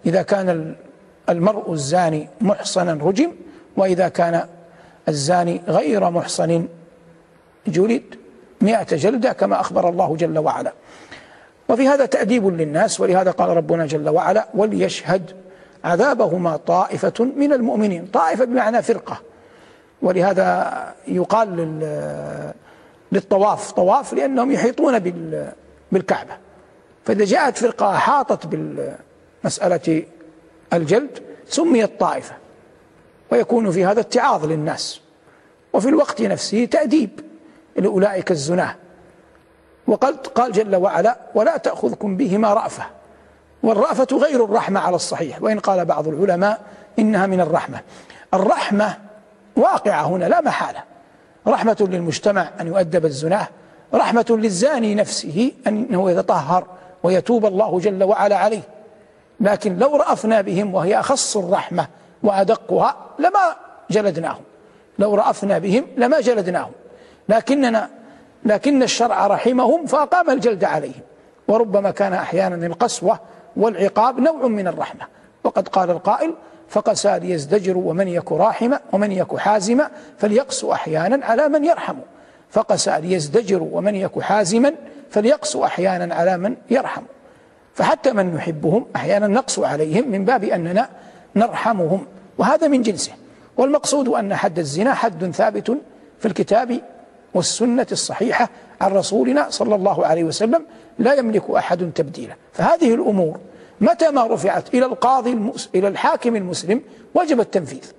إذا 0.06 0.22
كان 0.22 0.76
المرء 1.30 1.74
الزاني 1.74 2.28
محصنا 2.42 2.94
رجم 2.94 3.32
وإذا 3.78 4.08
كان 4.08 4.44
الزاني 5.08 5.62
غير 5.68 6.10
محصن 6.10 6.68
جلد 7.68 8.04
مئة 8.62 8.96
جلدة 8.96 9.34
كما 9.34 9.60
أخبر 9.60 9.89
الله 9.89 10.15
جل 10.15 10.39
وعلا. 10.39 10.74
وفي 11.70 11.88
هذا 11.88 12.06
تأديب 12.06 12.48
للناس 12.48 13.00
ولهذا 13.00 13.32
قال 13.32 13.50
ربنا 13.50 13.86
جل 13.86 14.10
وعلا 14.10 14.48
وليشهد 14.54 15.32
عذابهما 15.84 16.58
طائفة 16.58 17.13
من 17.38 17.54
المؤمنين. 17.54 18.06
طائفة 18.06 18.46
بمعنى 18.46 18.82
فرقة. 18.82 19.22
ولهذا 20.02 20.74
يقال 21.08 21.80
للطواف 23.12 23.72
طواف 23.72 24.13
لأنهم 24.13 24.52
يحيطون 24.52 25.00
بالكعبة. 25.92 26.34
فإذا 27.10 27.26
جاءت 27.26 27.58
فرقة 27.58 27.95
أحاطت 27.95 28.45
بالمسألة 28.45 30.04
الجلد 30.74 31.19
سميت 31.48 32.00
طائفة 32.00 32.36
ويكون 33.32 33.72
في 33.72 33.86
هذا 33.86 34.00
اتعاظ 34.00 34.45
للناس. 34.45 35.02
وفي 35.74 35.89
الوقت 35.89 36.22
نفسه 36.22 36.65
تأديب 36.65 37.10
لأولئك 37.76 38.32
الزناة. 38.32 38.76
وقد 39.88 40.28
قال 40.28 40.52
جل 40.52 40.76
وعلا 40.76 41.17
ولا 41.36 41.58
تأخذكم 41.58 42.17
بهما 42.17 42.54
رأفة 42.54 42.84
والرأفة 43.63 44.17
غير 44.17 44.45
الرحمة 44.45 44.80
على 44.80 44.95
الصحيح. 44.95 45.41
وإن 45.41 45.60
قال 45.60 45.86
بعض 45.86 46.08
العلماء 46.08 46.62
إنها 47.00 47.28
من 47.28 47.41
الرحمة. 47.41 47.82
الرحمة 48.34 48.98
واقعة 49.56 50.04
هنا 50.04 50.26
لا 50.26 50.41
محالة. 50.41 50.84
رحمة 51.48 51.88
للمجتمع 51.91 52.50
أن 52.62 52.67
يؤدب 52.67 53.06
الزناة 53.06 53.48
رحمة 53.93 54.26
للزاني 54.30 54.95
نفسه 54.95 55.52
أنه 55.67 56.12
يتطهر 56.12 56.79
ويتوب 57.04 57.46
الله 57.46 57.80
جل 57.80 58.04
وعلا 58.04 58.38
عليه. 58.38 58.62
لكن 59.40 59.78
لو 59.78 59.96
رأفنا 59.96 60.42
بهم 60.42 60.74
وهي 60.74 61.00
أخص 61.00 61.38
الرحمة 61.38 61.88
وأدقها 62.24 62.96
لما 63.20 63.56
جلدناهم. 63.92 64.42
لو 65.00 65.16
رأفنا 65.16 65.58
بهم 65.60 65.88
لما 65.98 66.20
جلدناهم. 66.20 66.72
لكننا 67.30 67.90
لكن 68.46 68.84
الشرع 68.84 69.28
رحمهم 69.28 69.86
فأقام 69.86 70.30
الجلد 70.30 70.64
عليهم. 70.64 71.02
وربما 71.48 71.92
كان 71.92 72.14
أحيانا 72.14 72.68
القسوة 72.68 73.20
والعقاب 73.56 74.20
نوع 74.20 74.48
من 74.48 74.68
الرحمة. 74.68 75.06
وقد 75.44 75.68
قال 75.68 75.90
القائل 75.90 76.34
فقسى 76.70 77.20
ليزدجر 77.20 77.78
ومن 77.78 78.08
يك 78.08 78.32
راحمة 78.32 78.80
ومن 78.94 79.12
يك 79.12 79.38
حازمة 79.38 79.90
فليقسو 80.18 80.74
أحيانا 80.74 81.26
على 81.26 81.50
من 81.50 81.66
يرحم 81.66 81.96
فقس 82.50 82.90
ليزدجروا 82.90 83.68
ومن 83.72 83.96
يك 83.96 84.20
حازما 84.20 84.74
فليقسو 85.10 85.65
أحيانا 85.65 86.15
على 86.15 86.38
من 86.38 86.56
يرحم. 86.69 87.04
فحتى 87.74 88.13
من 88.13 88.36
نحبهم 88.36 88.86
أحيانا 88.95 89.28
نقسو 89.28 89.65
عليهم 89.65 90.08
من 90.08 90.26
باب 90.26 90.43
أننا 90.43 90.89
نرحمهم 91.36 92.06
وهذا 92.38 92.67
من 92.67 92.82
جنسه. 92.82 93.12
والمقصود 93.58 94.08
أن 94.08 94.36
حد 94.36 94.60
الزنا 94.60 94.93
حد 94.93 95.32
ثابت 95.32 95.78
في 96.19 96.26
الكتاب 96.26 96.82
والسنة 97.34 97.88
الصحيحة 97.91 98.50
عن 98.82 98.91
رسولنا 98.91 99.50
صلى 99.50 99.76
الله 99.76 100.06
عليه 100.06 100.24
وسلم 100.24 100.65
لا 101.00 101.13
يملك 101.13 101.50
أحد 101.50 101.91
تبديله 101.95 102.36
فهذه 102.54 102.93
الأمور 102.93 103.39
متى 103.82 104.12
ما 104.12 104.28
رفعت 104.28 104.74
إلى 104.74 104.86
القاضي 104.86 105.32
المس... 105.32 105.69
إلى 105.76 105.88
الحاكم 105.88 106.36
المسلم 106.36 106.82
وجب 107.15 107.39
التنفيذ. 107.39 107.91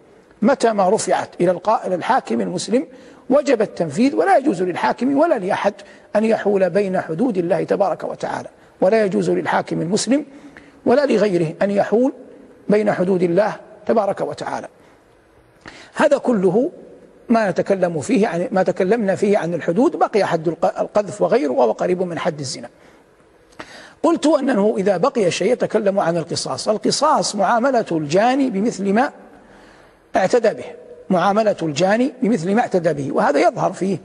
متى 0.42 0.73
ما 0.73 0.90
رفعت 0.90 1.29
إلى 1.40 1.51
القا... 1.51 1.87
إلى 1.87 1.94
الحاكم 1.94 2.40
المسلم 2.40 2.87
وجب 3.31 3.62
التنفيذ 3.62 4.14
ولا 4.16 4.37
يجوز 4.37 4.62
للحاكم 4.62 5.19
ولا 5.19 5.38
لأحد 5.38 5.75
أن 6.16 6.25
يحول 6.25 6.71
بين 6.71 7.01
حدود 7.01 7.38
الله 7.38 7.64
تبارك 7.64 8.05
وتعالى. 8.05 8.49
ولا 8.81 9.05
يجوز 9.05 9.31
للحاكم 9.31 9.81
المسلم 9.83 10.25
ولا 10.87 11.07
لغيره 11.07 11.55
أن 11.62 11.71
يحول 11.71 12.12
بين 12.69 12.93
حدود 12.93 13.23
الله 13.23 13.57
تبارك 13.87 14.21
وتعالى. 14.21 14.69
هذا 15.95 16.19
كله 16.19 16.71
ما 17.29 17.51
نتكلم 17.51 18.01
فيه 18.01 18.29
عن 18.29 18.49
ما 18.51 18.62
تكلمنا 18.62 19.16
فيه 19.16 19.38
عن 19.38 19.55
الحدود. 19.55 19.97
بقي 19.97 20.25
حد 20.25 20.49
القذف 20.49 21.23
وغيره 21.23 21.53
وهو 21.53 21.73
قريب 21.73 22.03
من 22.03 22.19
حد 22.19 22.40
الزنا. 22.40 22.69
قلت 24.03 24.27
أنه 24.27 24.75
إذا 24.79 24.97
بقي 24.97 25.31
شيء 25.31 25.53
يتكلم 25.53 26.01
عن 26.01 26.16
القصاص. 26.16 26.69
القصاص 26.69 27.37
معاملة 27.37 27.87
الجاني 27.93 28.51
بمثل 28.51 28.93
ما 28.93 29.11
اعتدى 30.16 30.49
به. 30.49 30.80
معاملة 31.11 31.57
الجاني 31.62 32.12
بمثل 32.23 32.55
ما 32.55 32.61
اعتدى 32.61 32.92
به 32.92 33.12
وهذا 33.12 33.40
يظهر 33.40 33.73
فيه 33.73 33.99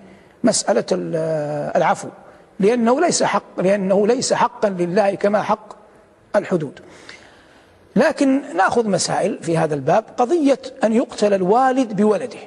مسألة 0.44 0.86
العفو 1.76 2.08
لأنه 2.60 3.02
ليس 3.02 3.24
حق 3.24 3.60
لأنه 3.60 4.08
ليس 4.08 4.34
حقا 4.34 4.70
لله 4.70 5.16
كما 5.16 5.42
حق 5.42 5.76
الحدود. 6.36 6.80
لكن 7.96 8.42
نأخذ 8.56 8.90
مسائل 8.90 9.40
في 9.42 9.58
هذا 9.58 9.76
الباب. 9.76 10.04
قضية 10.18 10.60
أن 10.84 10.94
يقتل 10.94 11.34
الوالد 11.34 11.94
بولده. 11.94 12.40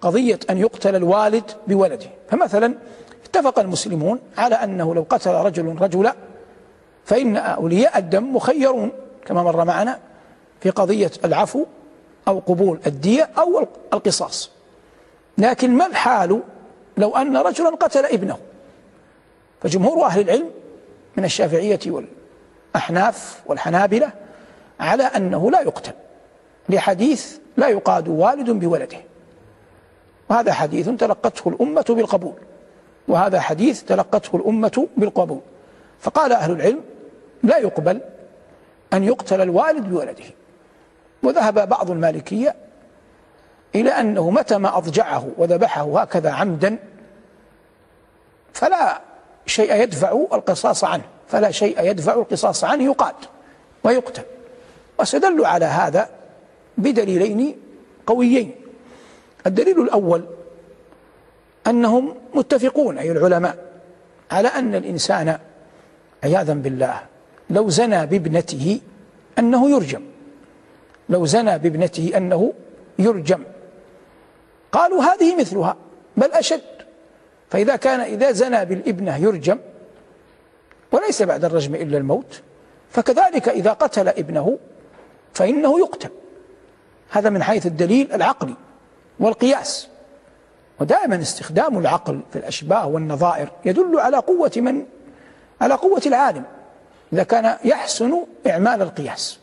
قضية 0.00 0.38
أن 0.50 0.58
يقتل 0.58 0.96
الوالد 0.96 1.50
بولده. 1.68 2.06
فمثلا 2.30 2.74
اتفق 3.24 3.58
المسلمون 3.58 4.18
على 4.38 4.54
أنه 4.54 4.94
لو 4.94 5.06
قتل 5.10 5.30
رجل 5.30 5.76
رجلا 5.80 6.14
فإن 7.04 7.36
أولياء 7.36 7.98
الدم 7.98 8.36
مخيرون 8.36 8.92
كما 9.26 9.42
مر 9.42 9.64
معنا 9.64 9.98
في 10.60 10.70
قضية 10.70 11.10
العفو. 11.24 11.64
أو 12.28 12.38
قبول 12.38 12.80
الدية 12.86 13.30
أو 13.38 13.66
القصاص. 13.92 14.50
لكن 15.38 15.70
ما 15.70 15.86
الحال 15.86 16.42
لو 16.96 17.16
أن 17.16 17.36
رجلا 17.36 17.68
قتل 17.68 18.04
ابنه؟ 18.04 18.38
فجمهور 19.62 20.06
أهل 20.06 20.20
العلم 20.20 20.50
من 21.16 21.24
الشافعية 21.24 21.80
والأحناف 21.86 23.42
والحنابلة 23.46 24.10
على 24.80 25.02
أنه 25.02 25.50
لا 25.50 25.60
يقتل. 25.60 25.92
لحديث 26.68 27.36
لا 27.56 27.68
يقاد 27.68 28.08
والد 28.08 28.50
بولده. 28.50 28.98
وهذا 30.30 30.52
حديث 30.52 30.88
تلقته 30.88 31.48
الأمة 31.48 31.84
بالقبول. 31.88 32.34
وهذا 33.08 33.40
حديث 33.40 33.82
تلقته 33.82 34.36
الأمة 34.36 34.88
بالقبول. 34.96 35.40
فقال 36.00 36.32
أهل 36.32 36.52
العلم 36.52 36.80
لا 37.42 37.58
يقبل 37.58 38.00
أن 38.92 39.04
يقتل 39.04 39.40
الوالد 39.40 39.88
بولده. 39.88 40.24
وذهب 41.22 41.68
بعض 41.68 41.90
المالكية 41.90 42.54
إلى 43.74 43.90
أنه 43.90 44.30
متى 44.30 44.58
ما 44.58 44.78
أضجعه 44.78 45.28
وذبحه 45.36 46.00
هكذا 46.00 46.30
عمدا 46.30 46.78
فلا 48.52 49.00
شيء 49.46 49.74
يدفع 49.74 50.12
القصاص 50.32 50.84
عنه 50.84 51.04
فلا 51.28 51.50
شيء 51.50 51.82
يدفع 51.82 52.14
القصاص 52.14 52.64
عنه 52.64 52.84
يقاد 52.84 53.14
ويقتل. 53.84 54.22
واستدلوا 54.98 55.46
على 55.46 55.64
هذا 55.64 56.08
بدليلين 56.78 57.56
قويين. 58.06 58.54
الدليل 59.46 59.80
الأول 59.82 60.24
أنهم 61.66 62.14
متفقون 62.34 62.98
أي 62.98 63.12
العلماء 63.12 63.56
على 64.30 64.48
أن 64.48 64.74
الإنسان 64.74 65.38
عياذا 66.24 66.54
بالله 66.54 67.00
لو 67.50 67.68
زنى 67.68 68.06
بابنته 68.06 68.80
أنه 69.38 69.70
يرجم. 69.70 70.11
لو 71.08 71.26
زنى 71.26 71.58
بابنته 71.58 72.12
أنه 72.16 72.52
يرجم. 72.98 73.42
قالوا 74.72 75.02
هذه 75.02 75.36
مثلها 75.36 75.76
بل 76.16 76.32
أشد. 76.32 76.60
فإذا 77.50 77.76
كان 77.76 78.00
إذا 78.00 78.32
زنى 78.32 78.64
بالابنة 78.64 79.16
يرجم 79.16 79.58
وليس 80.92 81.22
بعد 81.22 81.44
الرجم 81.44 81.74
إلا 81.74 81.98
الموت 81.98 82.40
فكذلك 82.90 83.48
إذا 83.48 83.72
قتل 83.72 84.08
ابنه 84.08 84.58
فإنه 85.34 85.78
يقتل. 85.78 86.10
هذا 87.10 87.30
من 87.30 87.42
حيث 87.42 87.66
الدليل 87.66 88.12
العقلي 88.12 88.54
والقياس. 89.20 89.88
ودائما 90.80 91.20
استخدام 91.20 91.78
العقل 91.78 92.20
في 92.32 92.38
الأشباه 92.38 92.86
والنظائر 92.86 93.48
يدل 93.64 94.00
على 94.00 94.16
قوة 94.16 94.52
من؟ 94.56 94.84
على 95.60 95.74
قوة 95.74 96.02
العالم 96.06 96.44
إذا 97.12 97.22
كان 97.22 97.56
يحسن 97.64 98.24
إعمال 98.46 98.82
القياس. 98.82 99.38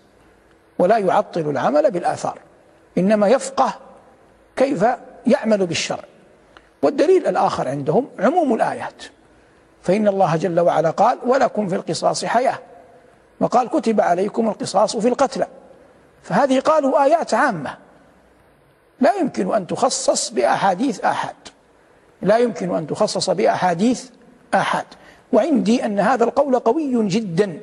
ولا 0.80 0.98
يعطل 0.98 1.50
العمل 1.50 1.92
بالآثار. 1.92 2.39
إنما 2.98 3.28
يفقه 3.28 3.74
كيف 4.56 4.86
يعمل 5.28 5.65
بالشرع. 5.65 6.04
والدليل 6.82 7.28
الآخر 7.28 7.68
عندهم 7.68 8.08
عموم 8.20 8.54
الآيات. 8.54 9.04
فإن 9.84 10.08
الله 10.08 10.36
جل 10.36 10.60
وعلا 10.60 10.89
قال 10.89 11.18
ولكم 11.26 11.68
في 11.68 11.76
القصاص 11.76 12.26
حياة. 12.26 12.60
وقال 13.39 13.70
كتب 13.70 14.02
عليكم 14.02 14.50
القصاص 14.50 14.98
في 14.98 15.08
القتلى. 15.08 15.48
فهذه 16.24 16.60
قالوا 16.60 17.04
آيات 17.04 17.34
عامة. 17.34 17.78
لا 19.02 19.15
يمكن 19.15 19.56
أن 19.56 19.68
تخصص 19.68 20.30
بأحاديث 20.30 21.00
آحاد 21.00 21.36
لا 22.22 22.38
يمكن 22.38 22.76
أن 22.76 22.88
تخصص 22.88 23.30
بأحاديث 23.30 24.10
آحاد 24.54 24.86
وعندي 25.34 25.86
أن 25.86 26.00
هذا 26.00 26.24
القول 26.24 26.60
قوي 26.60 27.08
جدا. 27.08 27.60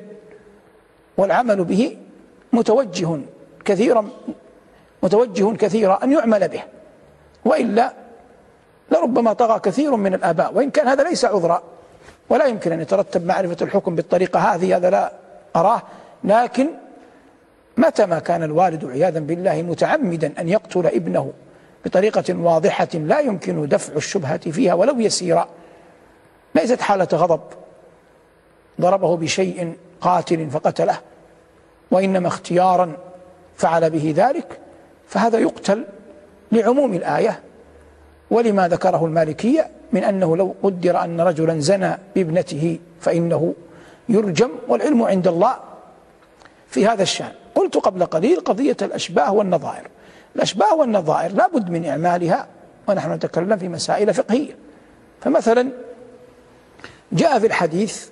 والعمل 1.17 1.63
به 1.63 1.97
متوجه 2.53 3.19
كثيرا 3.65 4.09
متوجه 5.03 5.55
كثيرا 5.55 6.03
أن 6.03 6.11
يعمل 6.11 6.47
به. 6.47 6.63
وإلا 7.45 7.93
لربما 8.91 9.33
طغى 9.33 9.59
كثير 9.59 9.95
من 9.95 10.13
الآباء 10.13 10.53
وإن 10.53 10.69
كان 10.71 10.87
هذا 10.87 11.03
ليس 11.03 11.25
عذرا. 11.25 11.63
ولا 12.29 12.45
يمكن 12.45 12.71
أن 12.71 12.81
يترتب 12.81 13.25
معرفة 13.25 13.57
الحكم 13.61 13.95
بالطريقة 13.95 14.39
هذه 14.39 14.75
هذا 14.75 14.89
لا 14.89 15.11
أراه. 15.55 15.81
لكن 16.23 16.67
متى 17.77 18.05
ما 18.05 18.19
كان 18.19 18.43
الوالد 18.43 18.85
عياذا 18.85 19.19
بالله 19.19 19.61
متعمدا 19.61 20.33
أن 20.39 20.49
يقتل 20.49 20.87
ابنه 20.87 21.33
بطريقة 21.85 22.33
واضحة 22.37 22.87
لا 22.93 23.19
يمكن 23.19 23.67
دفع 23.67 23.93
الشبهة 23.93 24.51
فيها 24.51 24.73
ولو 24.73 24.99
يسيرا 24.99 25.47
ليست 26.55 26.81
حالة 26.81 27.07
غضب. 27.13 27.41
ضربه 28.81 29.17
بشيء 29.17 29.77
قاتل 30.01 30.49
فقتله. 30.49 30.99
وإنما 31.91 32.27
اختيارا 32.27 32.97
فعل 33.55 33.89
به 33.89 34.13
ذلك 34.17 34.59
فهذا 35.07 35.39
يقتل 35.39 35.85
لعموم 36.51 36.93
الآية. 36.93 37.39
ولما 38.31 38.67
ذكره 38.67 39.05
المالكية 39.05 39.69
من 39.93 40.03
أنه 40.03 40.37
لو 40.37 40.55
قدر 40.63 41.03
أن 41.03 41.21
رجلا 41.21 41.59
زنى 41.59 41.97
بابنته 42.15 42.79
فإنه 43.01 43.53
يرجم 44.09 44.49
والعلم 44.67 45.03
عند 45.03 45.27
الله 45.27 45.55
في 46.67 46.87
هذا 46.87 47.03
الشأن. 47.03 47.31
قلت 47.55 47.77
قبل 47.77 48.05
قليل 48.05 48.39
قضية 48.39 48.77
الأشباه 48.81 49.33
والنظائر. 49.33 49.87
الأشباه 50.35 50.75
والنظائر 50.75 51.31
لا 51.31 51.47
بد 51.47 51.69
من 51.69 51.85
إعمالها 51.85 52.47
ونحن 52.87 53.11
نتكلم 53.11 53.57
في 53.57 53.67
مسائل 53.67 54.13
فقهية. 54.13 54.57
فمثلا 55.21 55.69
جاء 57.11 57.39
في 57.39 57.47
الحديث 57.47 58.07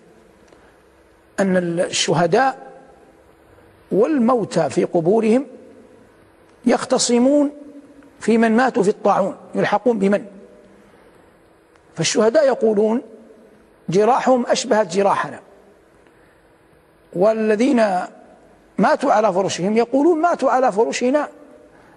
أن 1.39 1.57
الشهداء 1.79 2.64
والموتى 3.91 4.69
في 4.69 4.83
قبورهم 4.83 5.45
يختصمون 6.65 7.51
في 8.19 8.37
من 8.37 8.55
ماتوا 8.55 8.83
في 8.83 8.89
الطاعون 8.89 9.35
يلحقون 9.55 9.99
بمن؟ 9.99 10.25
فالشهداء 11.95 12.47
يقولون 12.47 13.01
جراحهم 13.89 14.45
أشبهت 14.45 14.87
جراحنا. 14.87 15.39
والذين 17.13 17.83
ماتوا 18.77 19.13
على 19.13 19.33
فرشهم 19.33 19.77
يقولون 19.77 20.21
ماتوا 20.21 20.51
على 20.51 20.71
فرشنا 20.71 21.29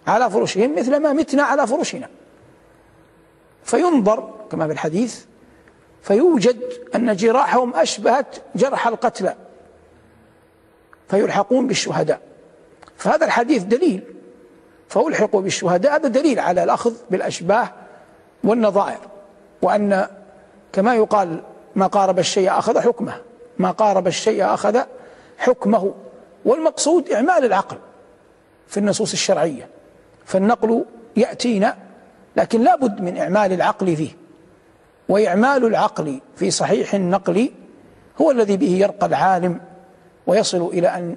على 0.07 0.31
فرشهم 0.31 0.79
مثل 0.79 0.97
ما 0.97 1.13
متنا 1.13 1.43
على 1.43 1.67
فرشنا. 1.67 2.09
فينظر 3.65 4.35
كما 4.51 4.67
في 4.67 4.73
الحديث 4.73 5.25
فيوجد 6.03 6.61
أن 6.95 7.17
جراحهم 7.17 7.75
أشبهت 7.75 8.37
جرح 8.55 8.87
القتلى. 8.87 9.35
فيلحقون 11.09 11.67
بالشهداء. 11.67 12.21
فهذا 12.97 13.27
الحديث 13.27 13.63
دليل. 13.63 14.03
فألحقوا 14.89 15.41
بالشهداء 15.41 15.97
هذا 15.97 16.09
دليل 16.09 16.39
على 16.41 16.65
الأخذ 16.65 16.95
بالأشباه 17.11 17.71
والنظائر. 18.45 18.99
وأن 19.63 20.07
كما 20.73 20.95
يقال 20.95 21.43
ما 21.77 21.87
قارب 21.87 22.19
الشيء 22.19 22.59
أخذ 22.59 22.81
حكمه. 22.81 23.15
ما 23.59 23.71
قارب 23.71 24.07
الشيء 24.07 24.45
أخذ 24.45 24.81
حكمه. 25.39 25.95
والمقصود 26.45 27.11
إعمال 27.11 27.45
العقل 27.45 27.77
في 28.69 28.77
النصوص 28.77 29.13
الشرعية. 29.13 29.69
فالنقل 30.25 30.85
يأتينا 31.17 31.77
لكن 32.37 32.61
لا 32.61 32.77
بد 32.77 33.01
من 33.01 33.17
إعمال 33.19 33.53
العقل 33.53 33.97
فيه. 33.97 34.11
وإعمال 35.09 35.65
العقل 35.65 36.21
في 36.37 36.51
صحيح 36.51 36.95
النقل 36.95 37.51
هو 38.21 38.31
الذي 38.31 38.57
به 38.57 38.71
يرقى 38.71 39.07
العالم 39.07 39.61
ويصل 40.29 40.67
إلى 40.67 40.89
أن 40.89 41.17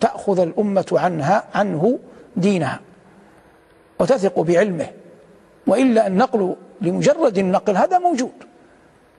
تأخذ 0.00 0.40
الأمة 0.40 0.86
عنها 0.92 1.44
عنه 1.54 1.98
دينها 2.36 2.80
وتثق 3.98 4.40
بعلمه 4.40 4.86
وإلا 5.66 6.06
النقل 6.06 6.56
لمجرد 6.80 7.38
النقل 7.38 7.76
هذا 7.76 7.98
موجود. 7.98 8.32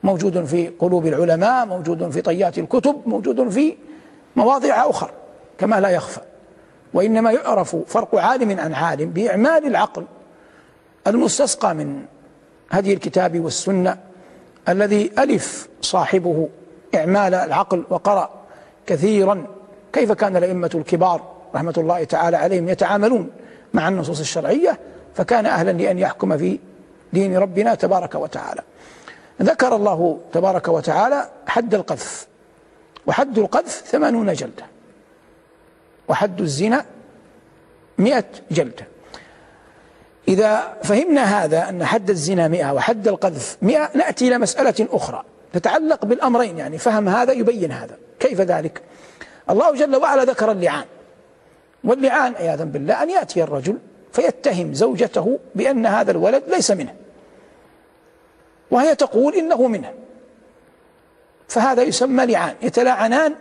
موجود 0.04 0.45
في 0.45 0.67
قلوب 0.67 1.08
العلماء 1.08 1.65
موجود 1.65 2.10
في 2.10 2.21
طيات 2.21 2.58
الكتب 2.58 3.01
موجود 3.06 3.49
في 3.49 3.75
مواضع 4.36 4.89
أخرى 4.89 5.12
كما 5.58 5.80
لا 5.80 5.89
يخفى. 5.89 6.21
وإنما 6.93 7.32
يعرف 7.32 7.75
فرق 7.75 8.15
عالم 8.15 8.60
عن 8.60 8.73
عالم 8.73 9.10
بإعمال 9.10 9.65
العقل 9.67 10.06
المستسقى 11.08 11.75
من 11.75 12.06
هدي 12.69 12.93
الكتاب 12.93 13.39
والسنة 13.39 13.97
الذي 14.69 15.12
ألف 15.19 15.67
صاحبه 15.82 16.49
إعمال 16.95 17.34
العقل 17.34 17.84
وقرأ 17.89 18.40
كثيرا. 18.88 19.48
كيف 19.94 20.12
كان 20.12 20.38
الأئمة 20.38 20.72
الكبار 20.76 21.32
رحمة 21.56 21.74
الله 21.78 22.04
تعالى 22.04 22.38
عليهم 22.38 22.70
يتعاملون 22.70 23.30
مع 23.74 23.88
النصوص 23.88 24.20
الشرعية؟ 24.20 24.80
فكان 25.15 25.46
أهلا 25.46 25.72
لأن 25.72 26.00
يحكم 26.00 26.38
في 26.38 26.60
دين 27.13 27.38
ربنا 27.38 27.76
تبارك 27.76 28.15
وتعالى. 28.15 28.62
ذكر 29.41 29.76
الله 29.76 30.20
تبارك 30.34 30.67
وتعالى 30.67 31.30
حد 31.48 31.76
القذف. 31.76 32.28
وحد 33.08 33.38
القذف 33.38 33.84
ثمانون 33.86 34.34
جلدة. 34.34 34.65
وحد 36.08 36.41
الزنا 36.41 36.86
مئة 37.98 38.26
جلدة. 38.52 38.88
إذا 40.28 40.78
فهمنا 40.84 41.24
هذا 41.44 41.70
أن 41.70 41.86
حد 41.86 42.10
الزنا 42.10 42.48
مئة 42.48 42.74
وحد 42.74 43.08
القذف 43.08 43.58
مئة 43.62 43.89
نأتي 43.96 44.28
إلى 44.28 44.38
مسألة 44.38 44.88
أخرى 44.91 45.24
تتعلق 45.54 46.06
بالأمرين. 46.06 46.58
يعني 46.58 46.78
فهم 46.78 47.10
هذا 47.10 47.34
يبين 47.34 47.72
هذا. 47.72 47.98
كيف 48.22 48.42
ذلك؟ 48.42 48.82
الله 49.50 49.76
جل 49.76 49.96
وعلا 49.96 50.24
ذكر 50.24 50.52
اللعان. 50.52 50.86
واللعان 51.84 52.36
عياذا 52.36 52.64
بالله 52.64 53.04
أن 53.04 53.10
يأتي 53.10 53.44
الرجل 53.44 53.78
فيتهم 54.14 54.74
زوجته 54.74 55.40
بأن 55.56 55.86
هذا 55.86 56.12
الولد 56.12 56.44
ليس 56.48 56.72
منه. 56.72 56.96
وهي 58.72 58.96
تقول 58.96 59.36
إنه 59.36 59.68
منه. 59.68 59.94
فهذا 61.48 61.84
يسمى 61.84 62.26
لعان 62.26 62.56
يتلاعنان 62.62 63.36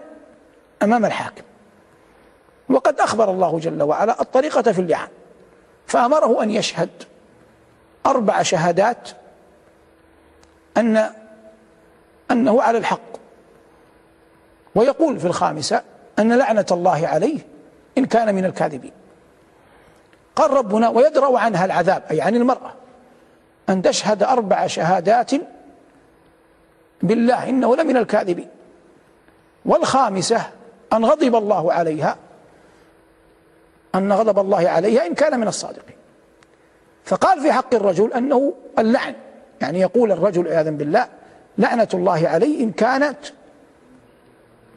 أمام 0.83 1.05
الحاكم. 1.05 1.43
وقد 2.69 3.01
أخبر 3.01 3.31
الله 3.31 3.59
جل 3.59 3.83
وعلا 3.83 4.21
الطريقة 4.21 4.73
في 4.73 4.79
اللعان. 4.79 5.09
فأمره 5.87 6.43
أن 6.43 6.51
يشهد 6.51 6.91
أربع 8.07 8.43
شهادات 8.43 9.09
أن 10.77 11.11
أنه 12.31 12.63
على 12.63 12.79
الحق. 12.79 13.10
ويقول 14.75 15.21
في 15.21 15.27
الخامسة 15.27 15.83
أن 16.19 16.33
لعنة 16.33 16.67
الله 16.71 17.07
عليه 17.07 17.39
إن 17.99 18.05
كان 18.05 18.35
من 18.35 18.45
الكاذبين. 18.45 18.93
قال 20.37 20.51
ربنا 20.51 20.89
ويدرأ 20.89 21.39
عنها 21.39 21.65
العذاب 21.65 22.03
أي 22.11 22.21
عن 22.21 22.37
المرأة 22.37 22.73
أن 23.69 23.83
تشهد 23.83 24.23
أربع 24.23 24.67
شهادات 24.67 25.31
بالله 27.03 27.49
إنه 27.49 27.77
لمن 27.77 27.97
الكاذبين. 27.97 28.49
والخامسة 29.65 30.43
أن 30.93 31.05
غضب 31.05 31.37
الله 31.37 31.73
عليها 31.73 32.17
أن 33.95 34.13
غضب 34.13 34.39
الله 34.39 34.69
عليها 34.69 35.07
إن 35.07 35.15
كان 35.15 35.41
من 35.41 35.49
الصادقين. 35.49 35.97
فقال 37.05 37.41
في 37.41 37.53
حق 37.53 37.75
الرجل 37.75 38.13
أنه 38.13 38.55
اللعن 38.79 39.15
يعني 39.61 39.81
يقول 39.81 40.13
الرجل 40.13 40.49
عياذا 40.49 40.71
بالله 40.71 41.09
لعنة 41.59 41.89
الله 41.95 42.29
عليه 42.29 42.65
إن 42.65 42.73
كانت 42.73 43.19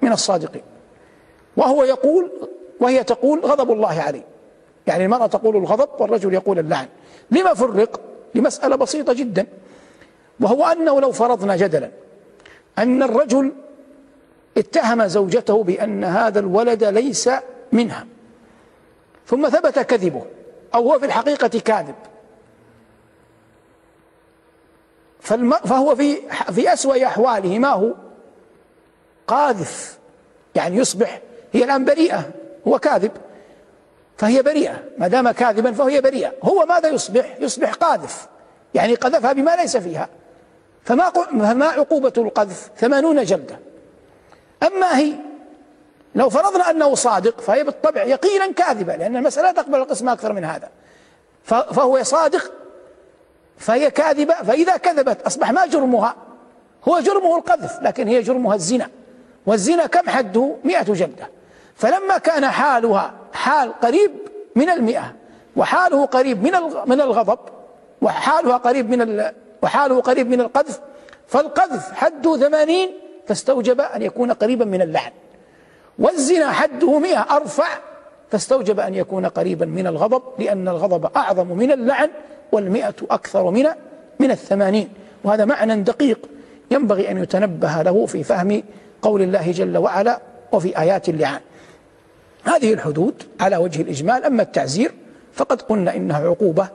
من 0.04 0.12
الصادقين. 0.12 0.62
وهو 1.58 1.84
يقول 1.84 2.32
وهي 2.80 3.04
تقول 3.04 3.40
غضب 3.40 3.72
الله 3.72 4.02
عليه. 4.02 4.24
يعني 4.88 5.06
المرأة 5.06 5.28
تقول 5.28 5.58
الغضب 5.58 5.90
والرجل 6.02 6.34
يقول 6.34 6.60
اللعن. 6.60 6.88
لما 7.32 7.54
فرق؟ 7.54 8.02
لمسألة 8.36 8.76
بسيطة 8.76 9.14
جدا. 9.14 9.48
وهو 10.40 10.66
أنه 10.66 11.02
لو 11.02 11.12
فرضنا 11.12 11.56
جدلا 11.56 11.92
أن 12.78 13.04
الرجل 13.04 13.52
اتهم 14.58 15.08
زوجته 15.08 15.64
بأن 15.64 16.04
هذا 16.04 16.40
الولد 16.40 16.84
ليس 16.84 17.30
منها. 17.72 18.06
ثم 19.28 19.50
ثبت 19.50 19.80
كذبه 19.80 20.26
أو 20.76 20.92
هو 20.92 21.00
في 21.00 21.06
الحقيقة 21.06 21.60
كاذب. 21.60 21.96
فهو 25.66 25.96
في 25.96 26.18
في 26.52 26.74
أسوأ 26.74 27.06
أحواله 27.06 27.60
ما 27.60 27.70
هو؟ 27.70 27.94
قاذف 29.28 29.98
يعني 30.56 30.78
يصبح 30.78 31.22
هي 31.54 31.64
الآن 31.64 31.86
بريئة 31.86 32.32
هو 32.68 32.80
كاذب 32.80 33.12
فهي 34.18 34.42
بريئة 34.42 34.84
ما 34.98 35.08
دام 35.08 35.32
كاذبا 35.32 35.72
فهي 35.72 36.02
بريئة. 36.02 36.32
هو 36.44 36.66
ماذا 36.66 36.90
يصبح؟ 36.90 37.36
يصبح 37.40 37.74
قاذف 37.74 38.28
يعني 38.74 38.96
قذفها 38.96 39.34
بما 39.34 39.56
ليس 39.56 39.78
فيها. 39.78 40.10
فما 40.84 41.10
فما 41.10 41.66
عقوبة 41.66 42.14
القذف؟ 42.18 42.70
ثمانون 42.78 43.24
جلدة. 43.24 43.60
أما 44.64 44.98
هي 44.98 45.14
لو 46.16 46.30
فرضنا 46.30 46.70
أنه 46.70 46.96
صادق 46.96 47.42
فهي 47.42 47.64
بالطبع 47.64 48.04
يقينا 48.04 48.52
كاذبة 48.52 48.96
لأن 48.96 49.16
المسألة 49.16 49.52
تقبل 49.52 49.76
القسم 49.76 50.10
أكثر 50.10 50.34
من 50.34 50.46
هذا. 50.46 50.70
فهو 51.44 52.04
صادق 52.04 52.52
فهي 53.58 53.92
كاذبة 53.92 54.34
فإذا 54.34 54.78
كذبت 54.78 55.22
أصبح 55.22 55.52
ما 55.52 55.66
جرمها؟ 55.66 56.16
هو 56.88 57.00
جرمه 57.00 57.38
القذف 57.38 57.80
لكن 57.82 58.08
هي 58.08 58.22
جرمها 58.22 58.56
الزنا. 58.56 58.90
والزنا 59.46 59.86
كم 59.86 60.10
حده؟ 60.10 60.56
مئة 60.64 60.94
جلدة. 60.94 61.30
فلما 61.76 62.18
كان 62.18 62.46
حالها 62.46 63.14
حال 63.34 63.80
قريب 63.80 64.12
من 64.56 64.70
المئة 64.70 65.14
وحاله 65.56 66.06
قريب 66.06 66.44
من 66.44 66.52
من 66.86 67.02
الغضب 67.02 67.40
وحالها 68.02 68.58
قريب 68.58 68.90
من 68.90 69.24
وحاله 69.62 70.02
قريب 70.02 70.28
من 70.30 70.42
القذف 70.42 70.80
فالقذف 71.28 71.94
حده 71.94 72.38
ثمانين 72.38 72.90
فاستوجب 73.28 73.82
أن 73.82 74.02
يكون 74.02 74.32
قريبا 74.32 74.66
من 74.66 74.82
اللعن 74.82 75.12
والزنا 76.00 76.52
حده 76.52 77.00
مئة 77.00 77.20
أرفع 77.20 77.68
فاستوجب 78.32 78.80
أن 78.80 78.96
يكون 78.96 79.26
قريبا 79.26 79.66
من 79.66 79.88
الغضب 79.88 80.22
لأن 80.40 80.68
الغضب 80.68 81.18
أعظم 81.18 81.48
من 81.48 81.72
اللعن 81.72 82.10
والمئة 82.52 82.96
أكثر 83.12 83.52
من 83.52 83.66
من 84.20 84.32
الثمانين. 84.32 84.90
وهذا 85.24 85.46
معنى 85.46 85.82
دقيق 85.82 86.20
ينبغي 86.72 87.12
أن 87.12 87.24
يتنبه 87.24 87.82
له 87.82 88.06
في 88.06 88.24
فهم 88.24 88.64
قول 89.04 89.22
الله 89.22 89.52
جل 89.52 89.78
وعلا 89.78 90.22
وفي 90.52 90.80
آيات 90.80 91.10
اللعان. 91.10 91.42
هذه 92.44 92.74
الحدود 92.74 93.24
على 93.40 93.58
وجه 93.58 93.82
الإجمال. 93.82 94.24
أما 94.24 94.44
التعزير 94.44 94.92
فقد 95.34 95.62
قلنا 95.62 95.96
إنها 95.96 96.28
عقوبة 96.28 96.70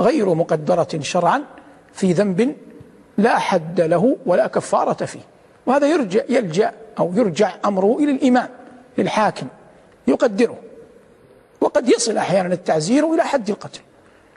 غير 0.00 0.34
مقدرة 0.34 0.88
شرعا 1.00 1.42
في 1.92 2.12
ذنب 2.12 2.56
لا 3.18 3.38
حد 3.38 3.80
له 3.80 4.16
ولا 4.26 4.46
كفارة 4.46 5.04
فيه. 5.04 5.20
وهذا 5.66 5.86
يرجع 5.86 6.22
يلجأ 6.28 6.72
أو 6.98 7.12
يرجع 7.14 7.54
أمره 7.64 7.96
إلى 7.98 8.10
الإمام 8.10 8.48
للحاكم 8.98 9.46
يقدره. 10.06 10.58
وقد 11.60 11.88
يصل 11.88 12.16
أحيانا 12.16 12.54
التعزير 12.54 13.14
إلى 13.14 13.22
حد 13.22 13.50
القتل. 13.50 13.80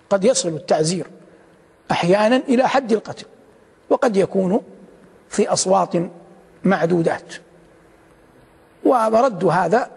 قد 0.10 0.26
يصل 0.26 0.50
التعزير 0.50 1.08
أحيانا 1.92 2.36
إلى 2.36 2.68
حد 2.68 2.92
القتل. 2.92 3.26
وقد 3.90 4.18
يكون 4.18 4.62
في 5.30 5.48
أصوات 5.48 5.96
معدودات. 6.64 7.34
ومرد 8.86 9.46
هذا 9.46 9.90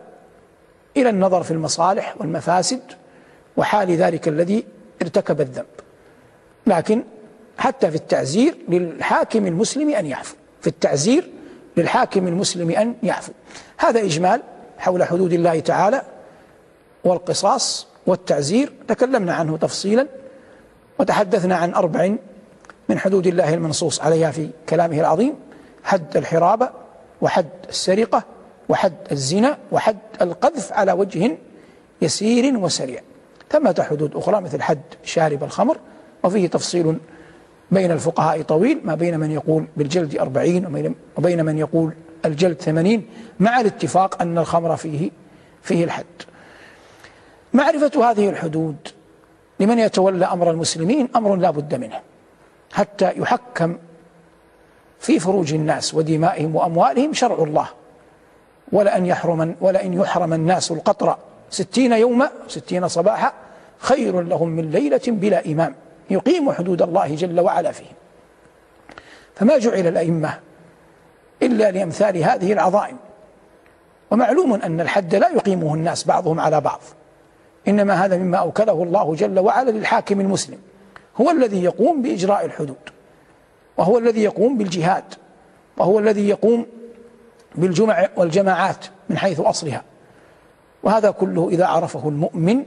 إلى 0.96 1.10
النظر 1.10 1.42
في 1.42 1.50
المصالح 1.50 2.14
والمفاسد 2.18 2.80
وحال 3.56 3.90
ذلك 3.96 4.28
الذي 4.28 4.64
ارتكب 5.02 5.40
الذنب. 5.40 5.66
لكن 6.66 7.04
حتى 7.58 7.90
في 7.90 7.96
التعزير 7.96 8.56
للحاكم 8.68 9.46
المسلم 9.46 9.94
أن 9.94 10.06
يعفو. 10.06 10.36
في 10.60 10.66
التعزير 10.66 11.30
للحاكم 11.76 12.26
المسلم 12.26 12.70
أن 12.70 12.94
يعفو. 13.02 13.32
هذا 13.78 14.00
إجمال 14.00 14.42
حول 14.78 15.04
حدود 15.04 15.32
الله 15.32 15.60
تعالى 15.60 16.02
والقصاص 17.04 17.86
والتعزير. 18.06 18.72
تكلمنا 18.88 19.34
عنه 19.34 19.56
تفصيلا 19.56 20.06
وتحدثنا 20.98 21.56
عن 21.56 21.74
أربع 21.74 22.14
من 22.88 22.98
حدود 22.98 23.26
الله 23.26 23.54
المنصوص 23.54 24.00
عليها 24.00 24.30
في 24.30 24.50
كلامه 24.68 25.00
العظيم. 25.00 25.34
حد 25.84 26.16
الحرابة 26.16 26.70
وحد 27.20 27.48
السرقة 27.68 28.22
وحد 28.68 28.94
الزنا 29.12 29.58
وحد 29.72 29.98
القذف 30.22 30.72
على 30.72 30.92
وجه 30.92 31.38
يسير 32.02 32.58
وسريع. 32.58 33.00
ثمة 33.50 33.86
حدود 33.90 34.16
أخرى 34.16 34.40
مثل 34.40 34.62
حد 34.62 34.80
شارب 35.04 35.44
الخمر 35.44 35.78
وفيه 36.24 36.46
تفصيل 36.48 36.98
بين 37.70 37.90
الفقهاء 37.90 38.42
طويل 38.42 38.80
ما 38.84 38.94
بين 38.94 39.20
من 39.20 39.30
يقول 39.30 39.66
بالجلد 39.76 40.16
أربعين 40.18 40.94
وبين 41.16 41.44
من 41.44 41.58
يقول 41.58 41.92
الجلد 42.24 42.60
ثمانين 42.60 43.06
مع 43.40 43.60
الاتفاق 43.60 44.22
أن 44.22 44.38
الخمر 44.38 44.76
فيه 44.76 45.10
فيه 45.62 45.84
الحد. 45.84 46.04
معرفة 47.52 48.10
هذه 48.10 48.28
الحدود 48.28 48.76
لمن 49.60 49.78
يتولى 49.78 50.24
أمر 50.24 50.50
المسلمين 50.50 51.08
أمر 51.16 51.36
لا 51.36 51.50
بد 51.50 51.74
منه 51.74 52.00
حتى 52.72 53.12
يحكم 53.16 53.78
في 55.00 55.18
فروج 55.18 55.54
الناس 55.54 55.94
ودمائهم 55.94 56.56
وأموالهم 56.56 57.12
شرع 57.12 57.42
الله. 57.42 57.68
ولأن 58.72 59.06
يحرم 59.06 59.56
ولأن 59.60 59.94
يحرم 59.94 60.32
الناس 60.32 60.70
القطر. 60.70 61.16
ستين 61.50 61.92
يوما 61.92 62.30
ستين 62.48 62.88
صباحا 62.88 63.32
خير 63.78 64.20
لهم 64.20 64.48
من 64.48 64.70
ليلة 64.70 65.00
بلا 65.06 65.46
إمام. 65.46 65.74
يقيم 66.10 66.52
حدود 66.52 66.82
الله 66.82 67.14
جل 67.14 67.40
وعلا 67.40 67.72
فيهم. 67.72 67.92
فما 69.34 69.58
جعل 69.58 69.86
الأئمة 69.86 70.34
إلا 71.42 71.70
لأمثال 71.70 72.16
هذه 72.16 72.52
العظائم. 72.52 72.96
ومعلوم 74.10 74.54
أن 74.54 74.80
الحد 74.80 75.14
لا 75.14 75.28
يقيمه 75.28 75.74
الناس 75.74 76.04
بعضهم 76.04 76.40
على 76.40 76.60
بعض. 76.60 76.80
إنما 77.68 78.04
هذا 78.04 78.16
مما 78.16 78.38
أوكله 78.38 78.82
الله 78.82 79.14
جل 79.14 79.38
وعلا 79.38 79.70
للحاكم 79.70 80.20
المسلم. 80.20 80.58
هو 81.20 81.30
الذي 81.30 81.64
يقوم 81.64 82.02
بإجراء 82.02 82.44
الحدود. 82.44 82.76
وهو 83.80 83.98
الذي 83.98 84.22
يقوم 84.22 84.58
بالجهاد 84.58 85.04
وهو 85.76 85.98
الذي 85.98 86.28
يقوم 86.28 86.66
بالجمع 87.54 88.08
والجماعات 88.16 88.84
من 89.10 89.18
حيث 89.18 89.40
أصلها. 89.40 89.82
وهذا 90.82 91.10
كله 91.10 91.48
إذا 91.48 91.66
عرفه 91.66 92.08
المؤمن 92.08 92.62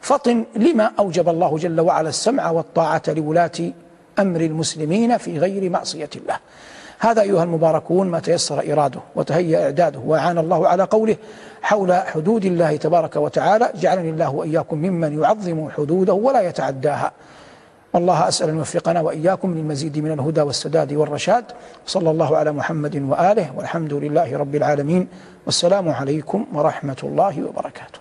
فطن 0.00 0.44
لما 0.56 0.90
أوجب 0.98 1.28
الله 1.28 1.58
جل 1.58 1.80
وعلا 1.80 2.08
السمع 2.08 2.50
والطاعة 2.50 3.02
لولاة 3.08 3.72
أمر 4.18 4.40
المسلمين 4.40 5.18
في 5.18 5.38
غير 5.38 5.70
معصية 5.70 6.10
الله. 6.16 6.36
هذا 6.98 7.22
أيها 7.22 7.44
المباركون 7.44 8.10
ما 8.10 8.20
تيسر 8.20 8.72
إراده 8.72 9.00
وتهيأ 9.16 9.64
إعداده 9.64 9.98
وأعان 9.98 10.38
الله 10.38 10.68
على 10.68 10.82
قوله 10.82 11.16
حول 11.62 11.94
حدود 11.94 12.44
الله 12.44 12.76
تبارك 12.76 13.16
وتعالى 13.16 13.70
جعلني 13.74 14.10
الله 14.10 14.30
وإياكم 14.30 14.78
ممن 14.78 15.22
يعظم 15.22 15.68
حدوده 15.70 16.12
ولا 16.12 16.40
يتعداها 16.40 17.12
والله 17.94 18.28
أسأل 18.28 18.48
أن 18.48 18.56
يوفقنا 18.58 19.00
وإياكم 19.00 19.54
للمزيد 19.54 19.98
من 19.98 20.12
الهدى 20.12 20.40
والسداد 20.40 20.92
والرشاد. 20.92 21.44
صلى 21.86 22.10
الله 22.10 22.36
على 22.36 22.52
محمد 22.52 22.96
وآله 22.96 23.56
والحمد 23.56 23.92
لله 23.94 24.36
رب 24.36 24.54
العالمين. 24.54 25.08
والسلام 25.46 25.88
عليكم 25.88 26.46
ورحمة 26.54 27.00
الله 27.02 27.34
وبركاته. 27.44 27.98